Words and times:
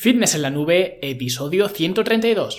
Fitness 0.00 0.36
en 0.36 0.42
la 0.42 0.50
nube, 0.50 1.00
episodio 1.02 1.68
132. 1.68 2.58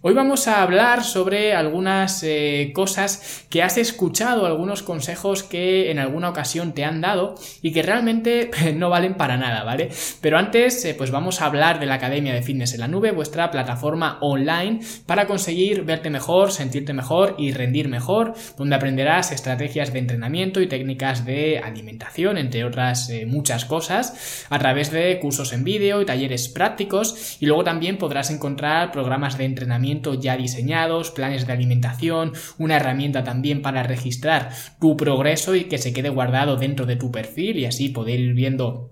Hoy 0.00 0.14
vamos 0.14 0.46
a 0.46 0.62
hablar 0.62 1.02
sobre 1.02 1.54
algunas 1.54 2.22
eh, 2.22 2.70
cosas 2.72 3.44
que 3.50 3.64
has 3.64 3.78
escuchado, 3.78 4.46
algunos 4.46 4.84
consejos 4.84 5.42
que 5.42 5.90
en 5.90 5.98
alguna 5.98 6.28
ocasión 6.28 6.72
te 6.72 6.84
han 6.84 7.00
dado 7.00 7.34
y 7.62 7.72
que 7.72 7.82
realmente 7.82 8.48
no 8.76 8.90
valen 8.90 9.14
para 9.14 9.36
nada, 9.36 9.64
¿vale? 9.64 9.88
Pero 10.20 10.38
antes, 10.38 10.84
eh, 10.84 10.94
pues 10.96 11.10
vamos 11.10 11.40
a 11.40 11.46
hablar 11.46 11.80
de 11.80 11.86
la 11.86 11.94
Academia 11.94 12.32
de 12.32 12.42
Fitness 12.42 12.74
en 12.74 12.80
la 12.80 12.86
Nube, 12.86 13.10
vuestra 13.10 13.50
plataforma 13.50 14.18
online 14.20 14.78
para 15.04 15.26
conseguir 15.26 15.82
verte 15.82 16.10
mejor, 16.10 16.52
sentirte 16.52 16.92
mejor 16.92 17.34
y 17.36 17.50
rendir 17.50 17.88
mejor, 17.88 18.34
donde 18.56 18.76
aprenderás 18.76 19.32
estrategias 19.32 19.92
de 19.92 19.98
entrenamiento 19.98 20.60
y 20.60 20.68
técnicas 20.68 21.24
de 21.24 21.58
alimentación, 21.58 22.38
entre 22.38 22.64
otras 22.64 23.10
eh, 23.10 23.26
muchas 23.26 23.64
cosas, 23.64 24.46
a 24.48 24.60
través 24.60 24.92
de 24.92 25.18
cursos 25.18 25.52
en 25.52 25.64
vídeo 25.64 26.00
y 26.00 26.06
talleres 26.06 26.48
prácticos 26.48 27.36
y 27.40 27.46
luego 27.46 27.64
también 27.64 27.98
podrás 27.98 28.30
encontrar 28.30 28.92
programas 28.92 29.36
de 29.36 29.44
entrenamiento 29.44 29.87
ya 30.20 30.36
diseñados, 30.36 31.10
planes 31.10 31.46
de 31.46 31.52
alimentación, 31.52 32.32
una 32.58 32.76
herramienta 32.76 33.24
también 33.24 33.62
para 33.62 33.82
registrar 33.82 34.50
tu 34.80 34.96
progreso 34.96 35.54
y 35.54 35.64
que 35.64 35.78
se 35.78 35.92
quede 35.92 36.08
guardado 36.08 36.56
dentro 36.56 36.86
de 36.86 36.96
tu 36.96 37.10
perfil 37.10 37.58
y 37.58 37.66
así 37.66 37.88
poder 37.88 38.20
ir 38.20 38.34
viendo 38.34 38.90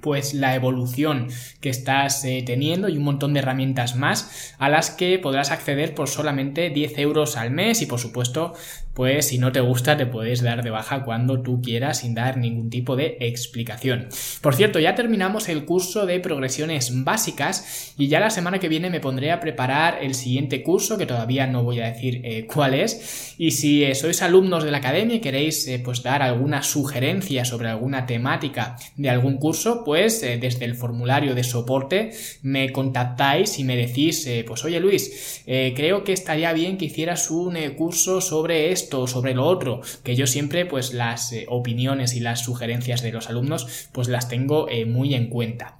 pues 0.00 0.34
la 0.34 0.54
evolución 0.54 1.28
que 1.60 1.70
estás 1.70 2.24
eh, 2.24 2.42
teniendo 2.44 2.88
y 2.88 2.96
un 2.96 3.04
montón 3.04 3.34
de 3.34 3.40
herramientas 3.40 3.96
más 3.96 4.54
a 4.58 4.68
las 4.68 4.90
que 4.90 5.18
podrás 5.18 5.50
acceder 5.50 5.94
por 5.94 6.08
solamente 6.08 6.70
10 6.70 6.98
euros 6.98 7.36
al 7.36 7.50
mes 7.50 7.82
y 7.82 7.86
por 7.86 7.98
supuesto 7.98 8.54
pues 8.96 9.28
si 9.28 9.38
no 9.38 9.52
te 9.52 9.60
gusta 9.60 9.98
te 9.98 10.06
puedes 10.06 10.42
dar 10.42 10.64
de 10.64 10.70
baja 10.70 11.04
cuando 11.04 11.42
tú 11.42 11.60
quieras 11.60 11.98
sin 11.98 12.14
dar 12.14 12.38
ningún 12.38 12.70
tipo 12.70 12.96
de 12.96 13.18
explicación. 13.20 14.08
Por 14.40 14.54
cierto, 14.54 14.78
ya 14.78 14.94
terminamos 14.94 15.50
el 15.50 15.66
curso 15.66 16.06
de 16.06 16.18
progresiones 16.18 17.04
básicas 17.04 17.94
y 17.98 18.08
ya 18.08 18.20
la 18.20 18.30
semana 18.30 18.58
que 18.58 18.70
viene 18.70 18.88
me 18.88 19.00
pondré 19.00 19.32
a 19.32 19.40
preparar 19.40 19.98
el 20.00 20.14
siguiente 20.14 20.62
curso 20.62 20.96
que 20.96 21.04
todavía 21.04 21.46
no 21.46 21.62
voy 21.62 21.80
a 21.80 21.92
decir 21.92 22.22
eh, 22.24 22.46
cuál 22.46 22.72
es 22.72 23.34
y 23.36 23.50
si 23.50 23.84
eh, 23.84 23.94
sois 23.94 24.22
alumnos 24.22 24.64
de 24.64 24.70
la 24.70 24.78
academia 24.78 25.16
y 25.16 25.20
queréis 25.20 25.68
pues 25.84 26.02
dar 26.02 26.22
alguna 26.22 26.62
sugerencia 26.62 27.44
sobre 27.44 27.68
alguna 27.68 28.06
temática 28.06 28.76
de 28.96 29.10
algún 29.10 29.36
curso 29.36 29.84
pues 29.86 30.20
desde 30.20 30.64
el 30.64 30.74
formulario 30.74 31.36
de 31.36 31.44
soporte 31.44 32.10
me 32.42 32.72
contactáis 32.72 33.60
y 33.60 33.64
me 33.64 33.76
decís, 33.76 34.26
eh, 34.26 34.44
pues 34.44 34.64
oye 34.64 34.80
Luis, 34.80 35.44
creo 35.46 36.02
que 36.02 36.12
estaría 36.12 36.52
bien 36.52 36.76
que 36.76 36.86
hicieras 36.86 37.30
un 37.30 37.56
curso 37.76 38.20
sobre 38.20 38.72
esto, 38.72 39.06
sobre 39.06 39.32
lo 39.32 39.46
otro, 39.46 39.80
que 40.02 40.16
yo 40.16 40.26
siempre 40.26 40.66
pues 40.66 40.92
las 40.92 41.32
opiniones 41.46 42.14
y 42.14 42.20
las 42.20 42.40
sugerencias 42.40 43.00
de 43.02 43.12
los 43.12 43.30
alumnos 43.30 43.88
pues 43.92 44.08
las 44.08 44.28
tengo 44.28 44.66
muy 44.88 45.14
en 45.14 45.28
cuenta. 45.28 45.78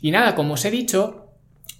Y 0.00 0.10
nada, 0.10 0.34
como 0.34 0.54
os 0.54 0.64
he 0.64 0.70
dicho, 0.70 1.21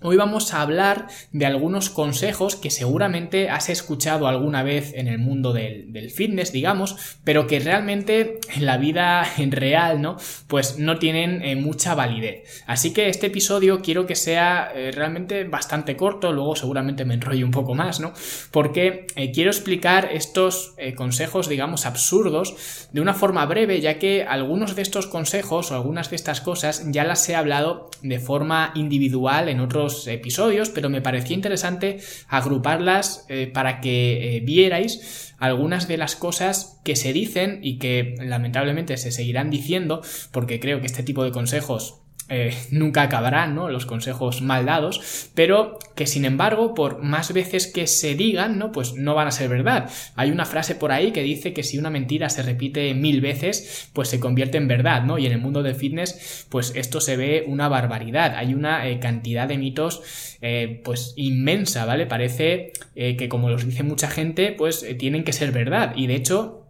Hoy 0.05 0.17
vamos 0.17 0.53
a 0.53 0.63
hablar 0.63 1.07
de 1.31 1.47
algunos 1.47 1.89
consejos 1.89 2.57
que 2.57 2.71
seguramente 2.71 3.49
has 3.51 3.69
escuchado 3.69 4.27
alguna 4.27 4.65
vez 4.65 4.93
en 4.95 5.07
el 5.07 5.19
mundo 5.19 5.53
del, 5.53 6.11
fitness, 6.11 6.51
digamos, 6.51 7.19
pero 7.23 7.47
que 7.47 7.61
realmente 7.61 8.41
en 8.53 8.67
la 8.67 8.79
vida 8.79 9.25
real, 9.51 10.03
¿no? 10.03 10.17
Pues 10.49 10.79
no 10.79 10.99
tienen 10.99 11.43
eh, 11.43 11.55
mucha 11.55 11.95
validez. 11.95 12.65
Así 12.67 12.93
que 12.93 13.09
este 13.09 13.29
episodio 13.29 13.81
quiero 13.81 14.05
que 14.05 14.17
sea 14.17 14.73
eh, 14.75 14.91
realmente 14.91 15.45
bastante 15.45 15.97
corto, 15.97 16.33
luego 16.33 16.57
seguramente 16.57 17.05
me 17.05 17.15
enrollo 17.15 17.47
un 17.47 17.53
poco 17.53 17.75
más, 17.75 18.01
¿no? 18.01 18.13
Porque 18.51 19.07
eh, 19.15 19.31
quiero 19.31 19.51
explicar 19.51 20.09
estos 20.13 20.75
consejos, 20.97 21.49
digamos, 21.49 21.87
absurdos 21.87 22.89
de 22.93 23.01
una 23.01 23.15
forma 23.15 23.47
breve, 23.47 23.81
ya 23.81 24.01
que 24.01 24.25
algunos 24.25 24.75
de 24.75 24.83
estos 24.83 25.07
consejos 25.07 25.71
o 25.71 25.77
algunas 25.77 26.11
de 26.11 26.17
estas 26.17 26.41
cosas 26.41 26.85
ya 26.91 27.05
las 27.05 27.29
he 27.29 27.37
hablado 27.37 27.91
de 28.03 28.19
forma 28.19 28.73
individual 28.75 29.49
en 29.49 29.61
otros 29.61 29.92
episodios, 30.07 30.71
pero 30.71 30.91
me 30.91 31.03
parecía 31.03 31.35
interesante 31.35 32.01
agruparlas 32.29 33.25
eh, 33.29 33.51
para 33.53 33.81
que 33.81 34.37
eh, 34.37 34.41
vierais 34.41 35.35
algunas 35.39 35.89
de 35.89 35.97
las 35.97 36.15
cosas 36.15 36.81
que 36.85 36.97
se 36.97 37.13
dicen 37.13 37.61
y 37.63 37.79
que 37.79 38.15
lamentablemente 38.21 38.97
se 38.97 39.11
seguirán 39.11 39.51
diciendo, 39.51 40.03
porque 40.31 40.61
creo 40.61 40.81
que 40.81 40.87
este 40.87 41.03
tipo 41.03 41.25
de 41.25 41.33
consejos 41.33 42.02
eh, 42.29 42.57
nunca 42.71 43.03
acabarán, 43.03 43.55
¿no? 43.55 43.69
Los 43.69 43.87
consejos 43.87 44.43
mal 44.43 44.65
dados, 44.65 45.31
pero 45.35 45.79
que 45.95 46.07
sin 46.07 46.25
embargo, 46.25 46.75
por 46.75 47.03
más 47.03 47.33
veces 47.33 47.67
que 47.67 47.87
se 47.87 48.15
digan, 48.15 48.59
¿no? 48.59 48.73
Pues 48.73 48.95
no 48.95 49.15
van 49.15 49.29
a 49.29 49.33
ser 49.33 49.49
verdad. 49.49 49.91
Hay 50.17 50.31
una 50.31 50.47
frase 50.47 50.75
por 50.75 50.93
ahí 50.93 51.13
que 51.13 51.23
dice 51.23 51.53
que 51.53 51.63
si 51.63 51.79
una 51.79 51.91
mentira 51.91 52.31
se 52.31 52.43
repite 52.43 52.95
mil 52.95 53.21
veces, 53.21 53.91
pues 53.93 54.09
se 54.09 54.21
convierte 54.21 54.59
en 54.59 54.69
verdad, 54.69 55.03
¿no? 55.05 55.19
Y 55.19 55.27
en 55.27 55.33
el 55.33 55.41
mundo 55.41 55.63
del 55.63 55.75
fitness, 55.75 56.47
pues 56.49 56.73
esto 56.75 57.01
se 57.01 57.17
ve 57.17 57.45
una 57.47 57.69
barbaridad. 57.69 58.35
Hay 58.37 58.55
una 58.55 58.89
eh, 58.89 58.99
cantidad 58.99 59.47
de 59.47 59.59
mitos, 59.59 60.03
eh, 60.41 60.81
pues 60.85 61.15
inmensa, 61.17 61.85
¿vale? 61.85 62.07
Parece 62.07 62.73
que 62.95 63.29
como 63.29 63.49
los 63.49 63.67
dice 63.67 63.83
mucha 63.83 64.09
gente, 64.09 64.55
pues 64.57 64.87
tienen 64.99 65.25
que 65.25 65.33
ser 65.33 65.51
verdad. 65.53 65.95
Y 65.97 66.07
de 66.07 66.15
hecho, 66.15 66.62